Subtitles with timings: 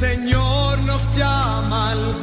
[0.00, 2.22] Señor nos llama al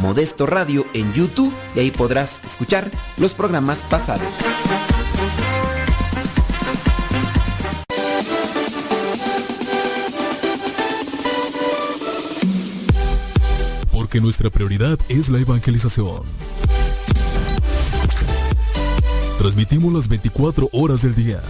[0.00, 4.22] Modesto Radio en YouTube y ahí podrás escuchar los programas pasados.
[13.90, 16.22] Porque nuestra prioridad es la evangelización.
[19.38, 21.40] Transmitimos las 24 horas del día.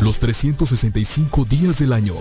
[0.00, 2.14] Los 365 días del año.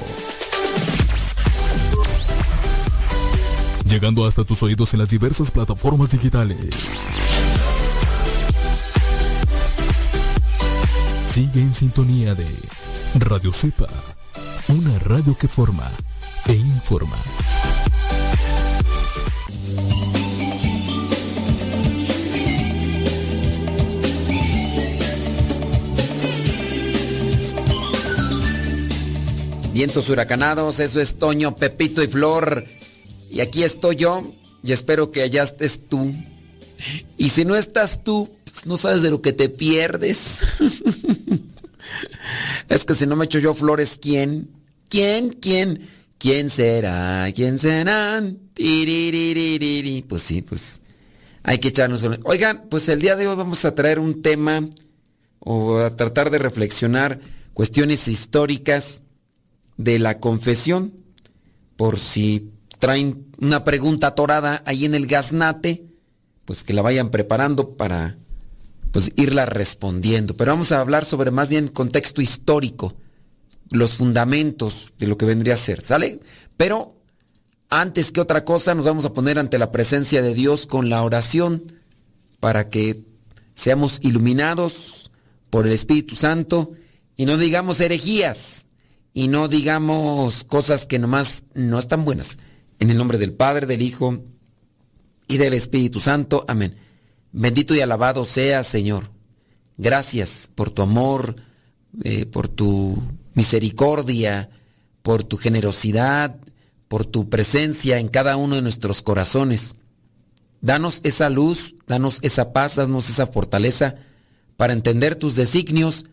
[3.89, 6.59] Llegando hasta tus oídos en las diversas plataformas digitales.
[11.31, 12.45] Sigue en sintonía de
[13.15, 13.87] Radio Cepa,
[14.67, 15.89] una radio que forma
[16.47, 17.17] e informa.
[29.73, 32.65] Vientos huracanados, eso es Toño, Pepito y Flor.
[33.29, 34.31] Y aquí estoy yo
[34.63, 36.13] y espero que allá estés tú.
[37.17, 40.39] Y si no estás tú, pues no sabes de lo que te pierdes.
[42.69, 44.49] es que si no me echo yo flores, ¿quién?
[44.89, 45.29] ¿Quién?
[45.29, 45.87] ¿Quién?
[46.17, 47.31] ¿Quién será?
[47.33, 48.39] ¿Quién serán?
[48.55, 50.81] Pues sí, pues
[51.43, 52.03] hay que echarnos.
[52.23, 54.67] Oigan, pues el día de hoy vamos a traer un tema
[55.39, 57.19] o a tratar de reflexionar
[57.53, 59.01] cuestiones históricas
[59.77, 60.93] de la confesión.
[61.77, 65.85] Por si traen una pregunta atorada ahí en el gasnate,
[66.45, 68.17] pues que la vayan preparando para
[68.91, 70.35] pues irla respondiendo.
[70.35, 72.95] Pero vamos a hablar sobre más bien contexto histórico,
[73.69, 76.19] los fundamentos de lo que vendría a ser, ¿sale?
[76.57, 76.95] Pero
[77.69, 81.03] antes que otra cosa nos vamos a poner ante la presencia de Dios con la
[81.03, 81.63] oración
[82.39, 83.03] para que
[83.53, 85.11] seamos iluminados
[85.49, 86.71] por el Espíritu Santo
[87.15, 88.65] y no digamos herejías
[89.13, 92.37] y no digamos cosas que nomás no están buenas.
[92.79, 94.23] En el nombre del Padre, del Hijo
[95.27, 96.45] y del Espíritu Santo.
[96.47, 96.75] Amén.
[97.31, 99.11] Bendito y alabado sea, Señor.
[99.77, 101.35] Gracias por tu amor,
[102.03, 103.01] eh, por tu
[103.33, 104.49] misericordia,
[105.01, 106.37] por tu generosidad,
[106.87, 109.75] por tu presencia en cada uno de nuestros corazones.
[110.61, 113.95] Danos esa luz, danos esa paz, danos esa fortaleza
[114.57, 116.05] para entender tus designios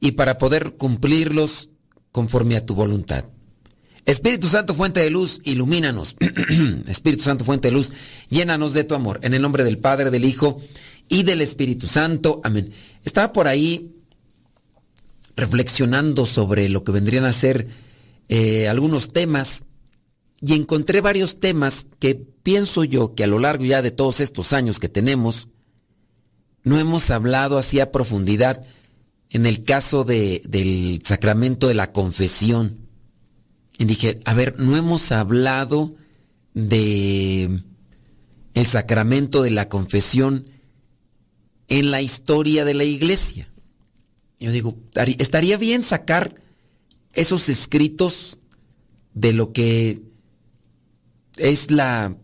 [0.00, 1.70] y para poder cumplirlos
[2.12, 3.24] conforme a tu voluntad.
[4.06, 6.14] Espíritu Santo, fuente de luz, ilumínanos.
[6.86, 7.92] Espíritu Santo, fuente de luz,
[8.30, 9.18] llénanos de tu amor.
[9.22, 10.60] En el nombre del Padre, del Hijo
[11.08, 12.40] y del Espíritu Santo.
[12.44, 12.72] Amén.
[13.04, 13.96] Estaba por ahí
[15.34, 17.66] reflexionando sobre lo que vendrían a ser
[18.28, 19.64] eh, algunos temas
[20.40, 24.52] y encontré varios temas que pienso yo que a lo largo ya de todos estos
[24.52, 25.48] años que tenemos,
[26.62, 28.64] no hemos hablado así a profundidad
[29.30, 32.85] en el caso de, del sacramento de la confesión
[33.78, 35.94] y dije, a ver, no hemos hablado
[36.54, 37.60] de
[38.54, 40.48] el sacramento de la confesión
[41.68, 43.50] en la historia de la iglesia.
[44.40, 44.76] Yo digo,
[45.18, 46.34] estaría bien sacar
[47.12, 48.38] esos escritos
[49.12, 50.02] de lo que
[51.36, 52.16] es la,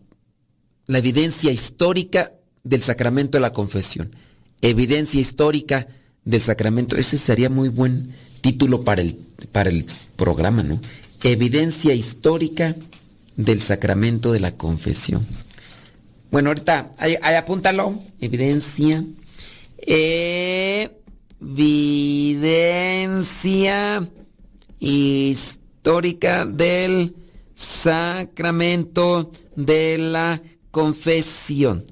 [0.87, 2.33] la evidencia histórica
[2.63, 4.15] del sacramento de la confesión.
[4.61, 5.87] Evidencia histórica
[6.23, 6.95] del sacramento.
[6.95, 9.15] Ese sería muy buen título para el,
[9.51, 9.85] para el
[10.15, 10.79] programa, ¿no?
[11.23, 12.75] Evidencia histórica
[13.35, 15.25] del sacramento de la confesión.
[16.31, 17.99] Bueno, ahorita, ahí, apúntalo.
[18.19, 19.03] Evidencia.
[21.39, 22.49] Evidencia
[24.79, 27.15] histórica del
[27.53, 30.41] sacramento de la
[30.71, 31.85] confesión.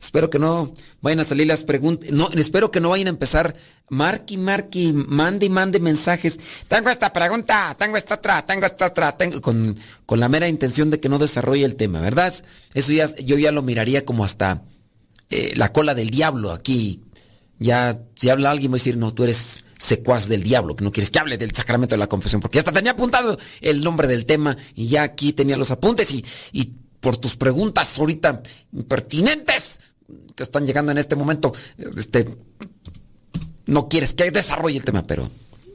[0.00, 2.10] Espero que no vayan a salir las preguntas.
[2.10, 3.54] No, espero que no vayan a empezar
[3.92, 6.40] Marqui, marqui, mande y mande mensajes.
[6.66, 10.88] Tengo esta pregunta, tengo esta otra, tengo esta otra, tengo, con, con la mera intención
[10.88, 12.32] de que no desarrolle el tema, ¿verdad?
[12.72, 14.62] Eso ya, yo ya lo miraría como hasta
[15.28, 17.02] eh, la cola del diablo aquí.
[17.58, 20.90] Ya, si habla alguien, voy a decir, no, tú eres secuaz del diablo, que no
[20.90, 24.24] quieres que hable del sacramento de la confesión, porque hasta tenía apuntado el nombre del
[24.24, 28.42] tema y ya aquí tenía los apuntes y, y por tus preguntas ahorita
[28.72, 29.80] impertinentes
[30.34, 31.52] que están llegando en este momento,
[31.96, 32.26] este,
[33.66, 35.30] no quieres que desarrolle el tema, pero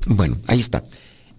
[0.07, 0.83] bueno, ahí está.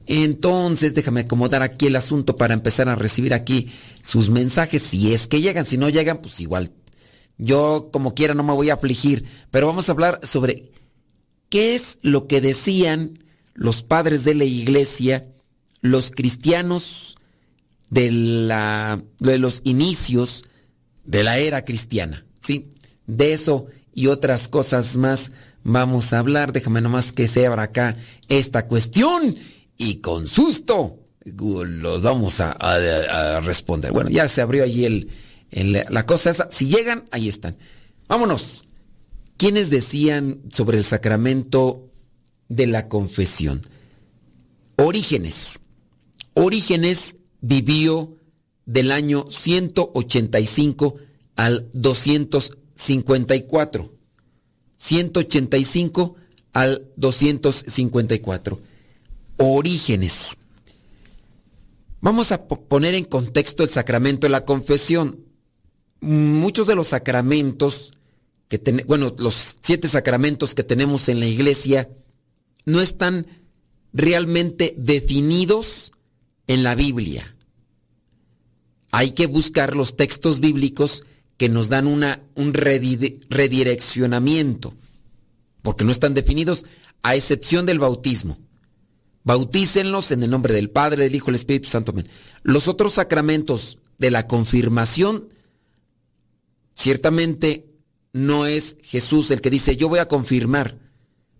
[0.06, 3.71] Entonces, déjame acomodar aquí el asunto para empezar a recibir aquí
[4.03, 4.83] sus mensajes.
[4.83, 6.73] Si es que llegan, si no llegan, pues igual.
[7.37, 9.25] Yo, como quiera, no me voy a afligir.
[9.50, 10.73] Pero vamos a hablar sobre
[11.50, 13.22] qué es lo que decían
[13.53, 15.29] los padres de la iglesia,
[15.82, 17.19] los cristianos
[17.91, 20.44] de, la, de los inicios
[21.05, 22.25] de la era cristiana.
[22.41, 22.72] ¿Sí?
[23.06, 23.67] De eso
[23.98, 25.32] y otras cosas más
[25.64, 26.52] vamos a hablar.
[26.52, 27.96] Déjame nomás que se abra acá
[28.28, 29.34] esta cuestión
[29.76, 33.90] y con susto los vamos a, responder.
[33.90, 35.10] Bueno, ya se abrió allí el,
[35.90, 36.48] la cosa esa.
[36.48, 37.56] Si llegan, ahí están.
[38.06, 38.67] Vámonos.
[39.36, 41.90] ¿Quiénes decían sobre el sacramento
[42.48, 43.62] de la confesión?
[44.76, 45.60] Orígenes.
[46.34, 48.17] Orígenes vivió
[48.64, 50.94] del año 185
[51.34, 51.69] al
[52.79, 53.93] 254.
[54.79, 56.17] 185
[56.53, 58.61] al 254.
[59.37, 60.39] Orígenes.
[62.01, 65.25] Vamos a poner en contexto el sacramento de la confesión.
[66.01, 67.91] Muchos de los sacramentos
[68.49, 71.91] que bueno, los siete sacramentos que tenemos en la iglesia
[72.65, 73.27] no están
[73.93, 75.93] realmente definidos
[76.47, 77.37] en la Biblia.
[78.91, 81.05] Hay que buscar los textos bíblicos
[81.39, 84.75] que nos dan un redireccionamiento,
[85.63, 86.67] porque no están definidos,
[87.03, 88.39] a excepción del bautismo.
[89.23, 91.95] Bautícenlos en el nombre del Padre, del Hijo y del Espíritu Santo.
[92.43, 95.29] Los otros sacramentos de la confirmación,
[96.75, 97.67] ciertamente
[98.13, 100.77] no es Jesús el que dice, yo voy a confirmar,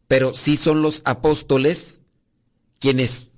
[0.07, 2.03] pero sí son los apóstoles
[2.79, 3.31] quienes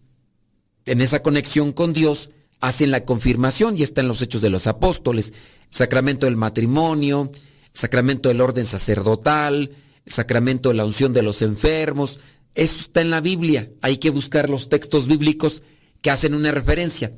[0.85, 4.67] en esa conexión con Dios hacen la confirmación y está en los hechos de los
[4.67, 5.33] apóstoles,
[5.71, 7.31] sacramento del matrimonio,
[7.73, 9.71] sacramento del orden sacerdotal,
[10.07, 12.21] sacramento de la unción de los enfermos,
[12.55, 15.63] eso está en la Biblia, hay que buscar los textos bíblicos
[16.03, 17.13] que hacen una referencia.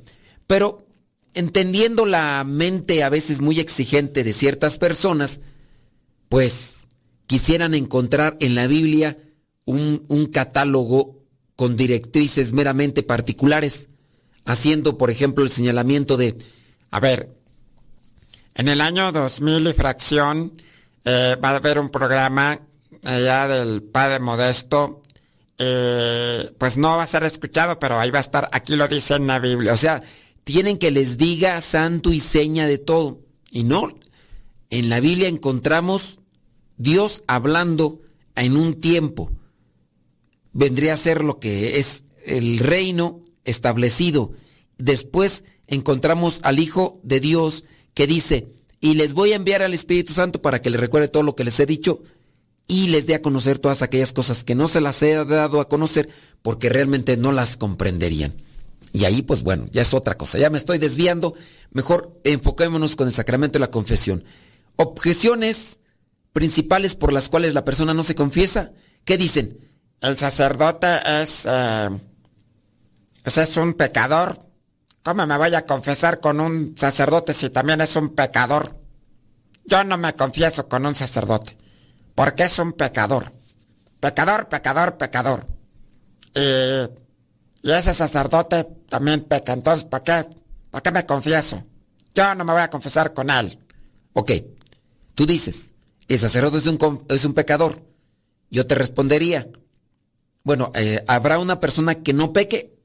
[0.47, 0.87] Pero
[1.35, 5.40] entendiendo la mente a veces muy exigente de ciertas personas,
[6.28, 6.87] pues
[7.26, 9.16] quisieran encontrar en la Biblia
[9.64, 11.23] un, un catálogo
[11.56, 13.88] con directrices meramente particulares,
[14.44, 16.37] haciendo, por ejemplo, el señalamiento de,
[16.90, 17.30] a ver,
[18.54, 20.52] en el año 2000 y fracción
[21.04, 22.61] eh, va a haber un programa
[23.04, 25.00] allá del Padre Modesto,
[25.59, 29.14] eh, pues no va a ser escuchado, pero ahí va a estar, aquí lo dice
[29.14, 29.73] en la Biblia.
[29.73, 30.02] O sea,
[30.44, 33.21] tienen que les diga santo y seña de todo.
[33.50, 33.88] Y no,
[34.71, 36.18] en la Biblia encontramos
[36.76, 38.00] Dios hablando
[38.35, 39.30] en un tiempo.
[40.52, 44.32] Vendría a ser lo que es el reino establecido.
[44.78, 47.64] Después encontramos al Hijo de Dios
[47.95, 51.23] que dice, y les voy a enviar al Espíritu Santo para que les recuerde todo
[51.23, 52.03] lo que les he dicho
[52.67, 55.69] y les dé a conocer todas aquellas cosas que no se las he dado a
[55.69, 56.09] conocer
[56.43, 58.35] porque realmente no las comprenderían.
[58.93, 60.39] Y ahí, pues bueno, ya es otra cosa.
[60.39, 61.35] Ya me estoy desviando.
[61.71, 64.25] Mejor enfoquémonos con el sacramento de la confesión.
[64.77, 65.79] Objeciones
[66.33, 68.73] principales por las cuales la persona no se confiesa.
[69.05, 69.59] ¿Qué dicen?
[70.01, 70.89] El sacerdote
[71.23, 71.89] es, eh,
[73.25, 74.39] es un pecador.
[75.02, 78.80] ¿Cómo me voy a confesar con un sacerdote si también es un pecador?
[79.64, 81.56] Yo no me confieso con un sacerdote,
[82.14, 83.32] porque es un pecador.
[83.99, 85.47] Pecador, pecador, pecador.
[86.35, 89.52] Y, ese sacerdote también peca.
[89.52, 90.30] Entonces, ¿para qué?
[90.71, 91.64] ¿Para qué me confieso?
[92.14, 93.59] Yo no me voy a confesar con él.
[94.12, 94.32] Ok,
[95.14, 95.75] tú dices,
[96.09, 97.82] el sacerdote es un, es un pecador.
[98.50, 99.49] Yo te respondería,
[100.44, 102.82] bueno, eh, ¿habrá una persona que no peque?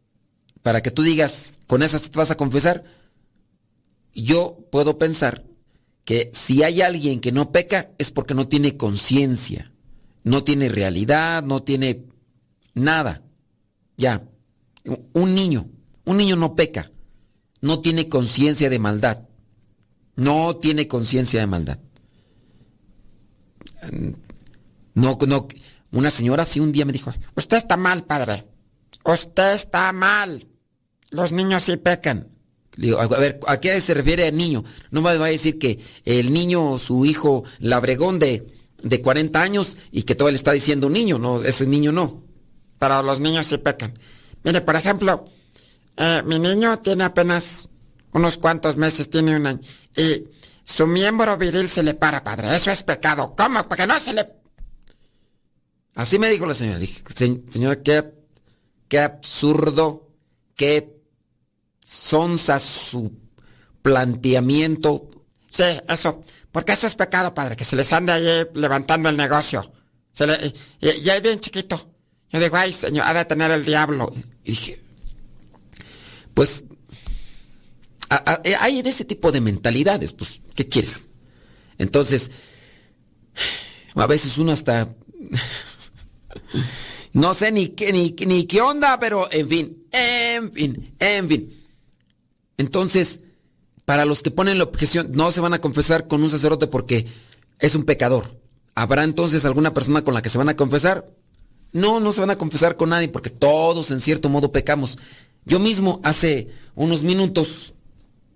[0.68, 2.84] Para que tú digas, con esa te vas a confesar.
[4.14, 5.46] Yo puedo pensar
[6.04, 9.72] que si hay alguien que no peca es porque no tiene conciencia,
[10.26, 12.04] no tiene realidad, no tiene
[12.74, 13.24] nada.
[13.96, 14.28] Ya,
[15.14, 15.70] un niño,
[16.04, 16.92] un niño no peca,
[17.62, 19.24] no tiene conciencia de maldad,
[20.18, 21.80] no tiene conciencia de maldad.
[24.96, 25.48] No, no,
[25.94, 28.46] una señora sí un día me dijo, usted está mal, padre,
[29.06, 30.46] usted está mal,
[31.12, 32.30] los niños sí pecan.
[32.98, 34.64] A ver, ¿a qué se refiere el niño?
[34.92, 38.48] No me va a decir que el niño, su hijo, labregón de,
[38.84, 42.24] de 40 años y que todo le está diciendo un niño, no, ese niño no.
[42.78, 43.98] Pero los niños sí pecan.
[44.44, 45.26] Mire, por ejemplo,
[45.98, 47.68] eh, mi niño tiene apenas
[48.12, 49.60] unos cuantos meses, tiene un año,
[49.96, 50.26] y
[50.64, 52.56] su miembro viril se le para, padre.
[52.56, 53.34] Eso es pecado.
[53.36, 53.64] ¿Cómo?
[53.68, 54.28] Porque no se le...
[55.96, 56.78] Así me dijo la señora.
[56.78, 57.02] Dije,
[57.50, 58.04] señora, qué,
[58.88, 60.12] qué absurdo,
[60.56, 60.97] qué
[61.88, 63.12] sonsa su
[63.82, 65.08] planteamiento.
[65.50, 66.22] Sí, eso.
[66.52, 69.72] Porque eso es pecado, padre, que se les ande ahí levantando el negocio.
[70.14, 71.94] Se le, y, y ahí bien chiquito.
[72.30, 74.12] Yo digo, ay, señor, ha de tener el diablo.
[74.44, 74.82] Y dije,
[76.34, 76.66] pues,
[78.10, 81.08] a, hay de ese tipo de mentalidades, pues, ¿qué quieres?
[81.78, 82.32] Entonces,
[83.96, 84.94] a veces uno hasta,
[87.14, 91.57] no sé ni qué, ni qué onda, pero en fin, en fin, en fin.
[92.58, 93.22] Entonces,
[93.86, 97.06] para los que ponen la objeción, no se van a confesar con un sacerdote porque
[97.60, 98.38] es un pecador.
[98.76, 101.10] ¿Habrá entonces alguna persona con la que se van a confesar?
[101.72, 104.98] No, no se van a confesar con nadie porque todos en cierto modo pecamos.
[105.46, 107.74] Yo mismo hace unos minutos,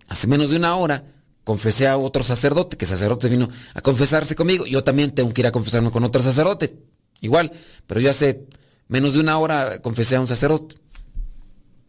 [0.08, 1.04] hace menos de una hora,
[1.44, 4.66] confesé a otro sacerdote, que sacerdote vino a confesarse conmigo.
[4.66, 6.76] Yo también tengo que ir a confesarme con otro sacerdote.
[7.20, 7.52] Igual,
[7.88, 8.48] pero yo hace
[8.88, 10.76] menos de una hora confesé a un sacerdote.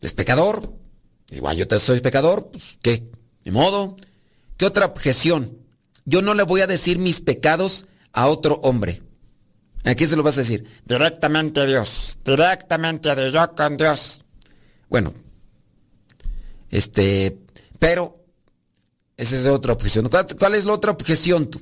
[0.01, 0.82] ¿Es pecador?
[1.33, 3.11] Igual yo soy pecador, pues ¿qué?
[3.45, 3.97] De modo.
[4.59, 5.59] ¿Qué otra objeción?
[6.05, 9.03] Yo no le voy a decir mis pecados a otro hombre.
[9.85, 10.65] ¿A quién se lo vas a decir?
[10.85, 12.19] Directamente a Dios.
[12.25, 14.23] Directamente a Dios, yo con Dios.
[14.89, 15.15] Bueno,
[16.71, 17.39] este,
[17.79, 18.25] pero,
[19.17, 20.09] esa es otra objeción.
[20.09, 21.61] ¿Cuál, es la otra objeción tú?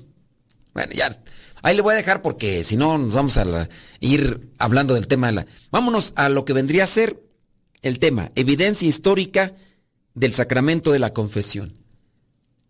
[0.74, 1.16] Bueno, ya,
[1.62, 3.68] ahí le voy a dejar porque si no nos vamos a
[4.00, 5.46] ir hablando del tema de la...
[5.70, 7.29] Vámonos a lo que vendría a ser
[7.82, 9.54] el tema, evidencia histórica
[10.14, 11.78] del sacramento de la confesión.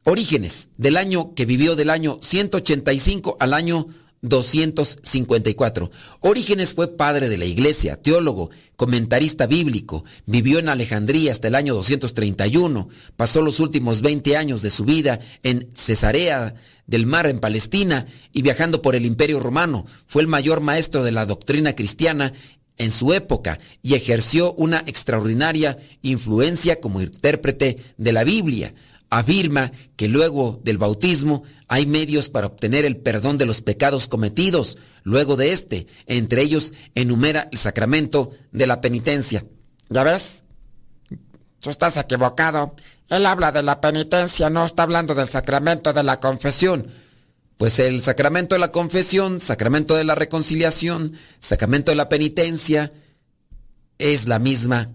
[0.05, 3.89] Orígenes del año que vivió del año 185 al año
[4.23, 5.91] 254.
[6.21, 11.75] Orígenes fue padre de la iglesia, teólogo, comentarista bíblico, vivió en Alejandría hasta el año
[11.75, 16.55] 231, pasó los últimos 20 años de su vida en Cesarea
[16.87, 19.87] del Mar en Palestina y viajando por el Imperio Romano.
[20.07, 22.33] Fue el mayor maestro de la doctrina cristiana
[22.81, 28.75] en su época y ejerció una extraordinaria influencia como intérprete de la Biblia.
[29.11, 34.79] Afirma que luego del bautismo hay medios para obtener el perdón de los pecados cometidos
[35.03, 35.89] luego de este.
[36.07, 39.45] Entre ellos enumera el sacramento de la penitencia.
[39.91, 40.45] ¿Ya ves?
[41.61, 42.75] Tú estás equivocado.
[43.11, 46.87] Él habla de la penitencia, no está hablando del sacramento de la confesión.
[47.61, 52.91] Pues el sacramento de la confesión, sacramento de la reconciliación, sacramento de la penitencia,
[53.99, 54.95] es la misma,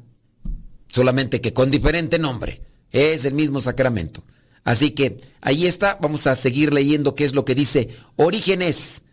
[0.91, 2.63] solamente que con diferente nombre.
[2.91, 4.24] Es el mismo sacramento.
[4.63, 9.03] Así que ahí está, vamos a seguir leyendo qué es lo que dice Orígenes.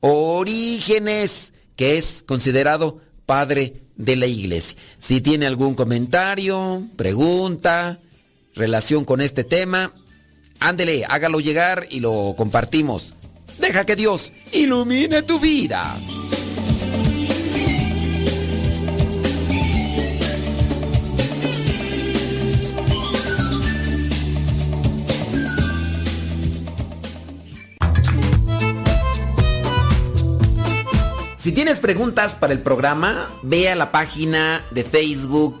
[0.00, 4.78] Orígenes, que es considerado padre de la iglesia.
[4.98, 8.00] Si tiene algún comentario, pregunta,
[8.54, 9.92] relación con este tema,
[10.64, 13.12] Ándele, hágalo llegar y lo compartimos.
[13.58, 15.94] Deja que Dios ilumine tu vida.
[31.36, 35.60] Si tienes preguntas para el programa, ve a la página de Facebook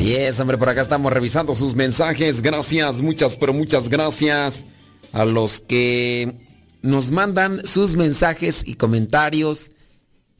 [0.00, 2.40] Así es, hombre, por acá estamos revisando sus mensajes.
[2.40, 4.64] Gracias, muchas, pero muchas gracias
[5.12, 6.36] a los que
[6.80, 9.72] nos mandan sus mensajes y comentarios.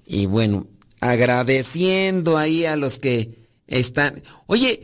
[0.07, 0.67] Y bueno,
[1.03, 4.23] agradeciendo ahí a los que están.
[4.47, 4.83] Oye,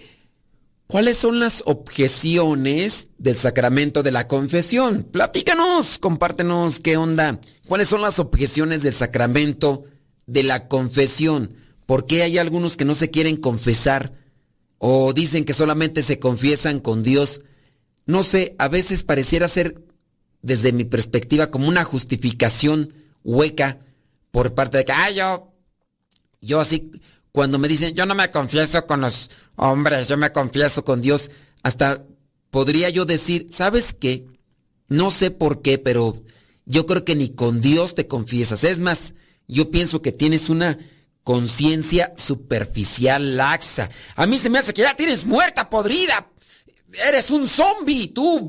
[0.87, 5.05] ¿cuáles son las objeciones del sacramento de la confesión?
[5.05, 7.41] Platícanos, compártenos qué onda.
[7.67, 9.85] ¿Cuáles son las objeciones del sacramento
[10.27, 11.55] de la confesión?
[11.87, 14.26] ¿Por qué hay algunos que no se quieren confesar?
[14.79, 17.43] O dicen que solamente se confiesan con Dios.
[18.05, 19.83] No sé, a veces pareciera ser,
[20.43, 22.93] desde mi perspectiva, como una justificación
[23.25, 23.81] hueca
[24.31, 25.53] por parte de que, ah, yo,
[26.41, 26.91] yo así,
[27.33, 31.31] cuando me dicen, yo no me confieso con los hombres, yo me confieso con Dios,
[31.63, 32.05] hasta
[32.51, 34.27] podría yo decir, ¿sabes qué?
[34.89, 36.23] No sé por qué, pero
[36.65, 38.65] yo creo que ni con Dios te confiesas.
[38.65, 39.15] Es más,
[39.49, 40.79] yo pienso que tienes una
[41.27, 43.91] conciencia superficial laxa.
[44.15, 46.31] A mí se me hace que ya tienes muerta, podrida.
[47.05, 48.47] Eres un zombie, tú.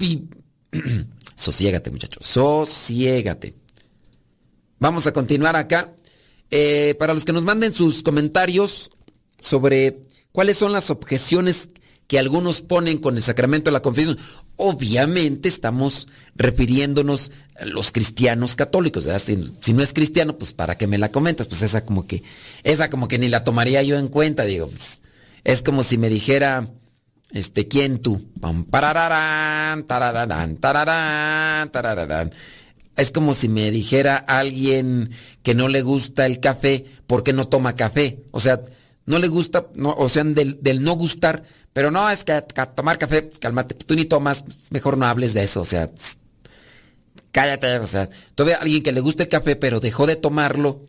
[1.35, 2.27] Sosiégate, muchachos.
[2.27, 3.55] Sosiégate.
[4.77, 5.95] Vamos a continuar acá.
[6.51, 8.91] Eh, para los que nos manden sus comentarios
[9.39, 11.69] sobre cuáles son las objeciones
[12.07, 14.17] que algunos ponen con el sacramento de la confesión.
[14.55, 19.07] Obviamente estamos refiriéndonos a los cristianos católicos.
[19.61, 22.23] Si, no es cristiano, pues para qué me la comentas, pues esa como que,
[22.63, 25.01] esa como que ni la tomaría yo en cuenta, digo, pues,
[25.43, 26.69] es como si me dijera,
[27.31, 28.25] este, ¿quién tú?
[32.95, 35.11] Es como si me dijera alguien
[35.43, 38.23] que no le gusta el café, ¿por qué no toma café?
[38.31, 38.59] O sea,
[39.07, 41.43] no le gusta, no, o sea, del, del no gustar,
[41.73, 45.43] pero no, es que, que tomar café, cálmate, tú ni tomas, mejor no hables de
[45.43, 45.89] eso, o sea,
[47.31, 50.83] cállate, o sea, todavía alguien que le gusta el café, pero dejó de tomarlo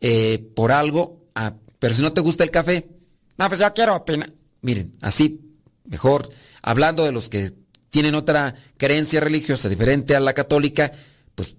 [0.00, 2.88] eh, por algo, ah, pero si no te gusta el café,
[3.36, 4.32] no, pues yo quiero opinar.
[4.62, 5.40] Miren, así,
[5.84, 6.28] mejor,
[6.62, 7.52] hablando de los que
[7.90, 10.92] tienen otra creencia religiosa diferente a la católica,
[11.34, 11.56] pues,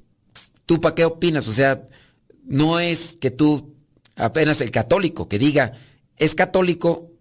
[0.66, 1.48] ¿tú para qué opinas?
[1.48, 1.86] O sea,
[2.44, 3.75] no es que tú
[4.16, 5.74] apenas el católico que diga,
[6.18, 7.12] es católico,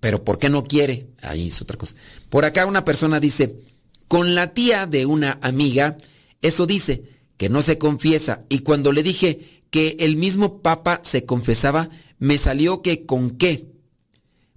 [0.00, 1.08] pero ¿por qué no quiere?
[1.22, 1.94] Ahí es otra cosa.
[2.28, 3.60] Por acá una persona dice,
[4.08, 5.96] con la tía de una amiga,
[6.42, 7.04] eso dice,
[7.36, 8.44] que no se confiesa.
[8.48, 13.66] Y cuando le dije que el mismo Papa se confesaba, me salió que con qué.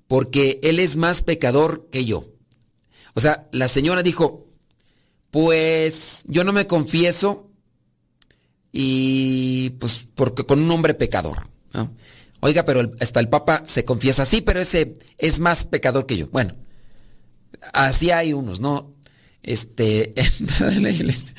[0.07, 2.27] Porque él es más pecador que yo.
[3.13, 4.47] O sea, la señora dijo,
[5.31, 7.49] pues yo no me confieso
[8.71, 11.52] y pues porque con un hombre pecador.
[12.39, 16.27] Oiga, pero hasta el Papa se confiesa, sí, pero ese es más pecador que yo.
[16.27, 16.53] Bueno,
[17.71, 18.93] así hay unos, ¿no?
[19.41, 20.13] Este,
[20.59, 21.35] en la iglesia.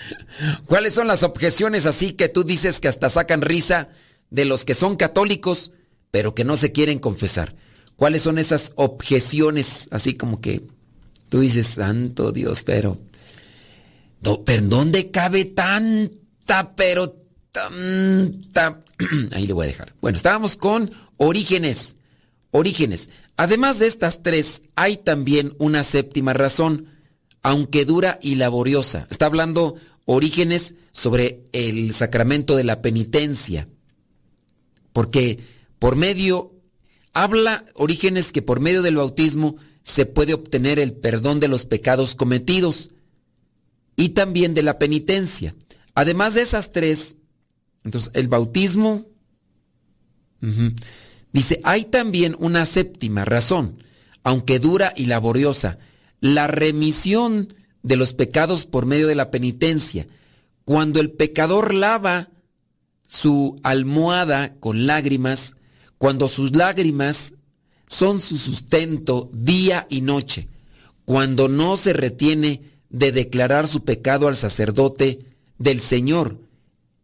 [0.67, 3.91] ¿Cuáles son las objeciones así que tú dices que hasta sacan risa
[4.31, 5.73] de los que son católicos,
[6.11, 7.55] pero que no se quieren confesar?
[7.97, 10.67] ¿Cuáles son esas objeciones así como que
[11.29, 13.01] tú dices, santo Dios, pero,
[14.45, 17.24] pero ¿dónde cabe tanta, pero
[19.33, 19.95] Ahí le voy a dejar.
[20.01, 21.97] Bueno, estábamos con orígenes.
[22.51, 23.09] Orígenes.
[23.37, 26.89] Además de estas tres, hay también una séptima razón,
[27.43, 29.07] aunque dura y laboriosa.
[29.11, 33.69] Está hablando orígenes sobre el sacramento de la penitencia.
[34.93, 35.41] Porque
[35.79, 36.53] por medio,
[37.13, 42.15] habla orígenes que por medio del bautismo se puede obtener el perdón de los pecados
[42.15, 42.91] cometidos
[43.97, 45.55] y también de la penitencia.
[45.95, 47.17] Además de esas tres,
[47.85, 49.07] entonces, el bautismo.
[51.33, 53.79] Dice, hay también una séptima razón,
[54.23, 55.79] aunque dura y laboriosa,
[56.21, 57.49] la remisión
[57.83, 60.07] de los pecados por medio de la penitencia.
[60.65, 62.31] Cuando el pecador lava
[63.07, 65.57] su almohada con lágrimas,
[65.99, 67.35] cuando sus lágrimas
[67.87, 70.49] son su sustento día y noche,
[71.05, 75.27] cuando no se retiene de declarar su pecado al sacerdote
[75.59, 76.44] del Señor,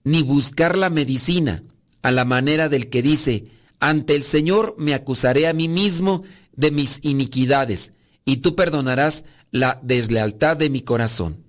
[0.05, 1.63] ni buscar la medicina
[2.03, 3.47] a la manera del que dice,
[3.79, 7.93] ante el Señor me acusaré a mí mismo de mis iniquidades,
[8.25, 11.45] y tú perdonarás la deslealtad de mi corazón.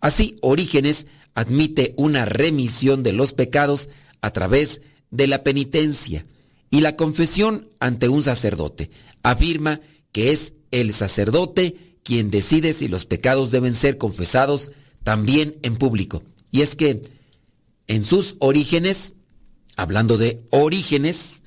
[0.00, 3.88] Así, Orígenes admite una remisión de los pecados
[4.20, 4.80] a través
[5.10, 6.24] de la penitencia
[6.70, 8.90] y la confesión ante un sacerdote.
[9.22, 9.80] Afirma
[10.12, 16.22] que es el sacerdote quien decide si los pecados deben ser confesados también en público.
[16.50, 17.02] Y es que
[17.88, 19.14] en sus orígenes,
[19.76, 21.42] hablando de orígenes,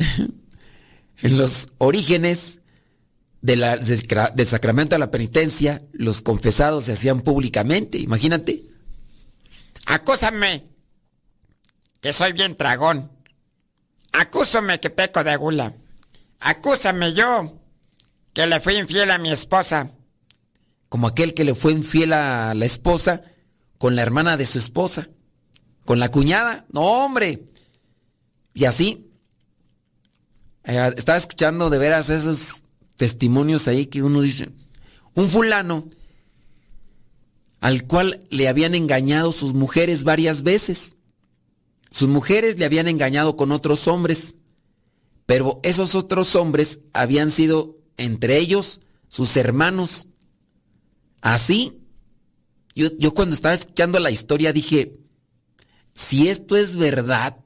[1.22, 2.62] en los orígenes
[3.42, 8.64] del sacramento de la penitencia, los confesados se hacían públicamente, imagínate.
[9.86, 10.66] Acúsame,
[12.02, 13.12] que soy bien tragón.
[14.12, 15.76] Acúsame que peco de gula.
[16.40, 17.60] Acúsame yo,
[18.34, 19.92] que le fui infiel a mi esposa.
[20.88, 23.22] Como aquel que le fue infiel a la esposa
[23.78, 25.10] con la hermana de su esposa
[25.90, 26.68] con la cuñada.
[26.72, 27.48] No, hombre.
[28.54, 29.10] Y así.
[30.64, 32.62] Eh, estaba escuchando de veras esos
[32.96, 34.52] testimonios ahí que uno dice.
[35.16, 35.90] Un fulano
[37.60, 40.96] al cual le habían engañado sus mujeres varias veces.
[41.90, 44.36] Sus mujeres le habían engañado con otros hombres,
[45.26, 50.08] pero esos otros hombres habían sido entre ellos sus hermanos.
[51.22, 51.80] Así,
[52.76, 54.99] yo, yo cuando estaba escuchando la historia dije,
[56.00, 57.38] si esto es verdad,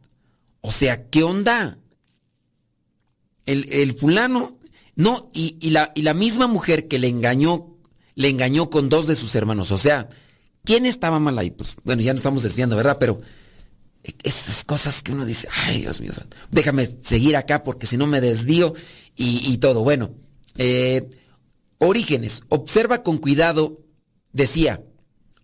[0.61, 1.79] o sea, ¿qué onda?
[3.45, 4.59] El, fulano,
[4.95, 7.75] no, y, la, y la misma mujer que le engañó,
[8.15, 10.07] le engañó con dos de sus hermanos, o sea,
[10.63, 11.49] ¿quién estaba mal ahí?
[11.49, 12.97] Pues bueno, ya nos estamos desviando, ¿verdad?
[12.99, 13.21] Pero
[14.21, 16.11] esas cosas que uno dice, ay Dios mío,
[16.51, 18.75] déjame seguir acá porque si no me desvío
[19.15, 19.81] y, todo.
[19.81, 20.11] Bueno,
[20.57, 21.09] eh,
[21.79, 23.81] Orígenes, observa con cuidado,
[24.31, 24.83] decía,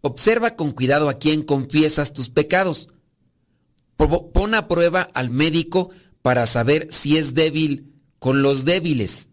[0.02, 2.90] observa con cuidado a quién confiesas tus pecados
[4.00, 5.90] Pon a prueba al médico
[6.22, 9.28] para saber si es débil con los débiles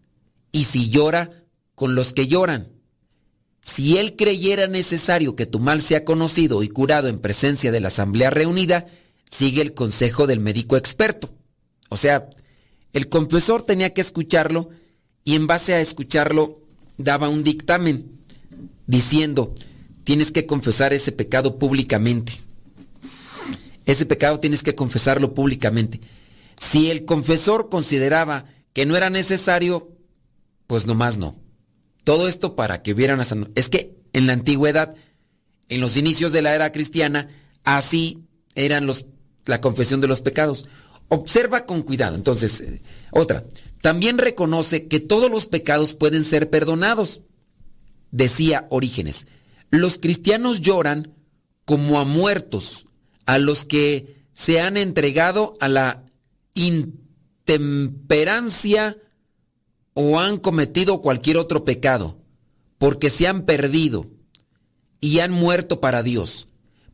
[0.51, 1.29] y si llora
[1.73, 2.73] con los que lloran.
[3.61, 7.87] Si él creyera necesario que tu mal sea conocido y curado en presencia de la
[7.87, 8.87] asamblea reunida,
[9.31, 11.33] sigue el consejo del médico experto.
[11.87, 12.29] O sea,
[12.91, 14.69] el confesor tenía que escucharlo
[15.23, 16.59] y en base a escucharlo
[16.97, 18.19] daba un dictamen
[18.85, 19.55] diciendo,
[20.03, 22.46] tienes que confesar ese pecado públicamente
[23.87, 26.01] ese pecado tienes que confesarlo públicamente.
[26.59, 29.95] Si el confesor consideraba que no era necesario,
[30.67, 31.37] pues nomás no.
[32.03, 33.21] Todo esto para que hubieran...
[33.55, 34.93] Es que en la antigüedad,
[35.69, 37.29] en los inicios de la era cristiana,
[37.63, 39.05] así eran los,
[39.45, 40.67] la confesión de los pecados.
[41.07, 42.15] Observa con cuidado.
[42.15, 43.45] Entonces, eh, otra.
[43.81, 47.21] También reconoce que todos los pecados pueden ser perdonados.
[48.11, 49.27] Decía Orígenes,
[49.69, 51.13] los cristianos lloran
[51.63, 52.86] como a muertos
[53.27, 56.05] a los que se han entregado a la
[57.43, 58.97] temperancia
[59.93, 62.17] o han cometido cualquier otro pecado,
[62.77, 64.07] porque se han perdido
[64.99, 66.47] y han muerto para Dios.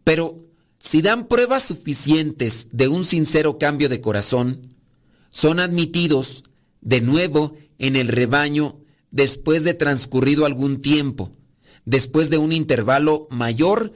[0.03, 0.37] Pero
[0.79, 4.73] si dan pruebas suficientes de un sincero cambio de corazón,
[5.29, 6.43] son admitidos
[6.81, 8.75] de nuevo en el rebaño
[9.11, 11.31] después de transcurrido algún tiempo,
[11.85, 13.93] después de un intervalo mayor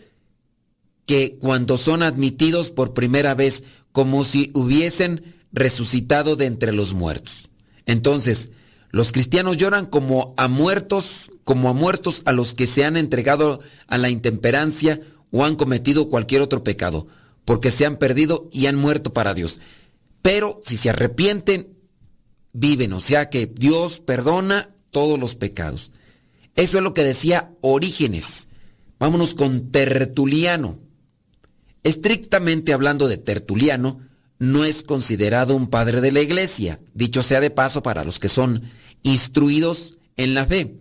[1.07, 7.49] que cuando son admitidos por primera vez, como si hubiesen resucitado de entre los muertos.
[7.87, 8.51] Entonces,
[8.91, 13.61] los cristianos lloran como a muertos, como a muertos a los que se han entregado
[13.87, 14.99] a la intemperancia
[15.31, 17.07] o han cometido cualquier otro pecado,
[17.45, 19.61] porque se han perdido y han muerto para Dios.
[20.21, 21.69] Pero si se arrepienten,
[22.51, 25.93] viven, o sea que Dios perdona todos los pecados.
[26.55, 28.49] Eso es lo que decía Orígenes.
[28.99, 30.79] Vámonos con Tertuliano.
[31.87, 34.01] Estrictamente hablando de Tertuliano,
[34.39, 38.27] no es considerado un padre de la iglesia, dicho sea de paso para los que
[38.27, 38.63] son
[39.03, 40.75] instruidos en la fe,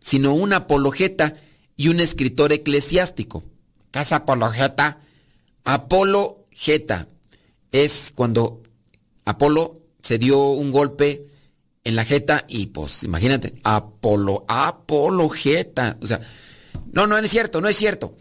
[0.00, 1.34] sino un apologeta
[1.76, 3.42] y un escritor eclesiástico.
[3.90, 5.00] ¿Qué es apologeta?
[5.64, 7.08] Apologeta
[7.72, 8.62] es cuando
[9.24, 11.26] Apolo se dio un golpe
[11.82, 16.20] en la jeta y pues imagínate, Apolo, apologeta, o sea,
[16.92, 18.14] no, no, no es cierto, no es cierto.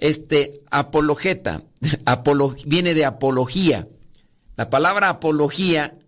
[0.00, 1.62] Este apologeta,
[2.04, 3.88] apolo, viene de apología.
[4.56, 5.98] La palabra apología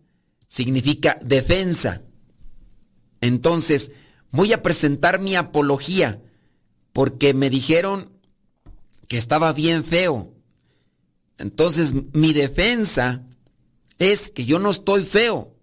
[0.48, 2.02] significa defensa.
[3.20, 3.92] Entonces,
[4.30, 6.20] voy a presentar mi apología
[6.92, 8.10] porque me dijeron
[9.08, 10.34] que estaba bien feo.
[11.38, 13.24] Entonces, mi defensa
[13.98, 15.54] es que yo no estoy feo.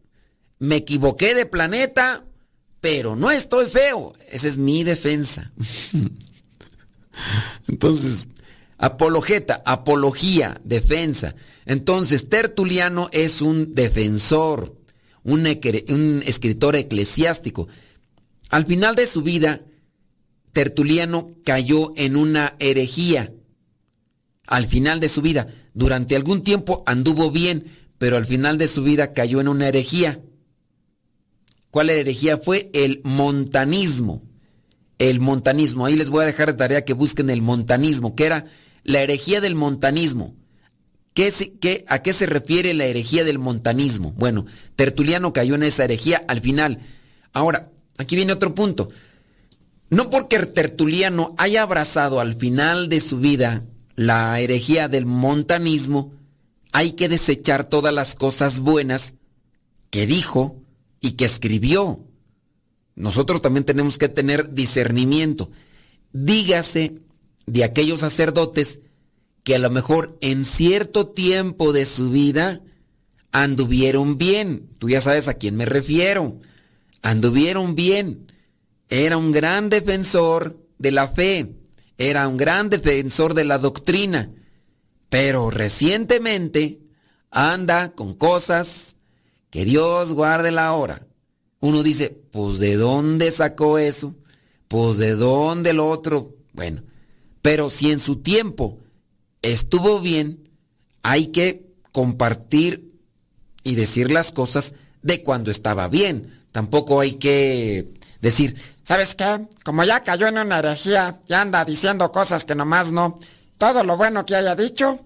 [0.59, 2.25] Me equivoqué de planeta,
[2.79, 4.13] pero no estoy feo.
[4.29, 5.51] Esa es mi defensa.
[7.67, 8.27] Entonces,
[8.77, 11.35] apologeta, apología, defensa.
[11.65, 14.75] Entonces, Tertuliano es un defensor,
[15.23, 17.67] un, escritor eclesiástico.
[18.49, 19.61] Al final de su vida,
[20.53, 23.33] Tertuliano cayó en una herejía.
[24.47, 27.65] Al final de su vida, durante algún tiempo anduvo bien,
[27.97, 30.21] pero al final de su vida cayó en una herejía.
[31.69, 32.69] ¿Cuál herejía fue?
[32.73, 34.26] El montanismo.
[34.99, 35.85] El montanismo.
[35.85, 38.45] Ahí les voy a dejar de tarea que busquen el montanismo, que era
[38.83, 40.35] la herejía del montanismo.
[41.13, 44.11] ¿Qué, qué, ¿A qué se refiere la herejía del montanismo?
[44.13, 46.79] Bueno, Tertuliano cayó en esa herejía al final.
[47.33, 48.89] Ahora, aquí viene otro punto.
[49.89, 53.63] No porque Tertuliano haya abrazado al final de su vida
[53.95, 56.13] la herejía del montanismo,
[56.71, 59.15] hay que desechar todas las cosas buenas
[59.89, 60.61] que dijo
[61.01, 62.06] y que escribió.
[62.97, 65.51] Nosotros también tenemos que tener discernimiento.
[66.13, 66.97] Dígase
[67.45, 68.79] de aquellos sacerdotes
[69.43, 72.61] que a lo mejor en cierto tiempo de su vida
[73.31, 74.67] anduvieron bien.
[74.79, 76.39] Tú ya sabes a quién me refiero.
[77.03, 78.33] Anduvieron bien.
[78.89, 81.53] Era un gran defensor de la fe.
[81.99, 84.31] Era un gran defensor de la doctrina.
[85.09, 86.79] Pero recientemente
[87.29, 88.95] anda con cosas
[89.51, 91.05] que Dios guarde la hora.
[91.59, 94.13] Uno dice, pues ¿de dónde sacó eso?
[94.67, 96.35] Pues ¿de dónde lo otro?
[96.53, 96.83] Bueno,
[97.41, 98.77] pero si en su tiempo
[99.41, 100.47] estuvo bien,
[101.01, 102.93] hay que compartir
[103.63, 106.45] y decir las cosas de cuando estaba bien.
[106.51, 109.47] Tampoco hay que decir, ¿sabes qué?
[109.65, 113.15] Como ya cayó en una herejía, ya anda diciendo cosas que nomás no.
[113.57, 114.99] Todo lo bueno que haya dicho,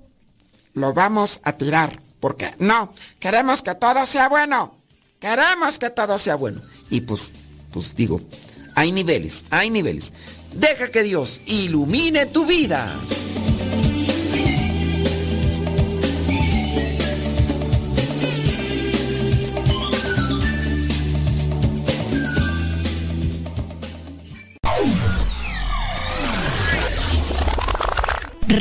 [0.74, 1.98] lo vamos a tirar.
[2.20, 4.76] Porque no, queremos que todo sea bueno.
[5.22, 6.60] Queremos que todo sea bueno.
[6.92, 7.22] Y pues,
[7.74, 8.22] pues digo,
[8.76, 10.14] hay niveles, hay niveles.
[10.54, 12.94] Deja que Dios ilumine tu vida.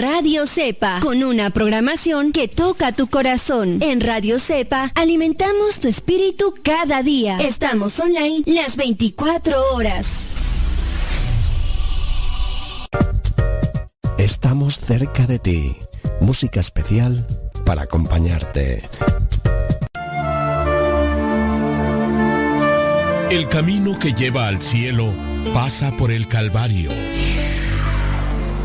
[0.00, 3.82] Radio Cepa, con una programación que toca tu corazón.
[3.82, 7.36] En Radio Cepa alimentamos tu espíritu cada día.
[7.38, 10.06] Estamos online las 24 horas.
[14.16, 15.76] Estamos cerca de ti.
[16.22, 17.26] Música especial
[17.66, 18.80] para acompañarte.
[23.30, 25.12] El camino que lleva al cielo
[25.52, 26.90] pasa por el Calvario.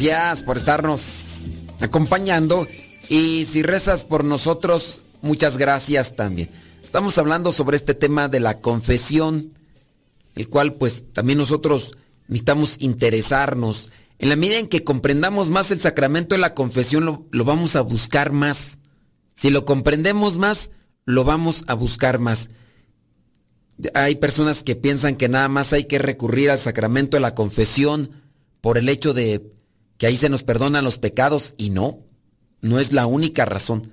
[0.00, 1.46] Gracias por estarnos
[1.80, 2.68] acompañando.
[3.08, 6.48] Y si rezas por nosotros, muchas gracias también.
[6.84, 9.54] Estamos hablando sobre este tema de la confesión,
[10.36, 13.90] el cual pues también nosotros necesitamos interesarnos.
[14.20, 17.80] En la medida en que comprendamos más el sacramento de la confesión, lo, vamos a
[17.80, 18.78] buscar más.
[19.34, 20.70] Si lo comprendemos más,
[21.06, 22.50] lo vamos a buscar más.
[23.94, 28.12] Hay personas que piensan que nada más hay que recurrir al sacramento de la confesión
[28.60, 29.57] por el hecho de
[29.98, 32.06] que ahí se nos perdonan los pecados y no,
[32.62, 33.92] no es la única razón.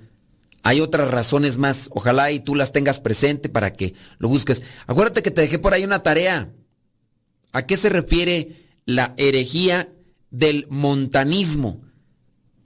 [0.62, 1.90] Hay otras razones más.
[1.92, 4.62] Ojalá y tú las tengas presente para que lo busques.
[4.86, 6.52] Acuérdate que te dejé por ahí una tarea.
[7.52, 9.92] ¿A qué se refiere la herejía
[10.30, 11.82] del montanismo?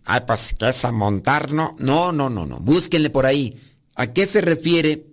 [0.04, 1.76] Ay, pues, ¿qué es a montar, no?
[1.78, 2.58] No, no, no, no.
[2.58, 3.56] Búsquenle por ahí.
[3.94, 5.06] ¿A qué se refiere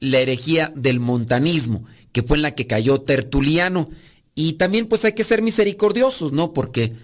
[0.00, 1.86] la herejía del montanismo?
[2.12, 3.88] Que fue en la que cayó Tertuliano.
[4.34, 6.52] Y también, pues, hay que ser misericordiosos, ¿no?
[6.52, 6.94] Porque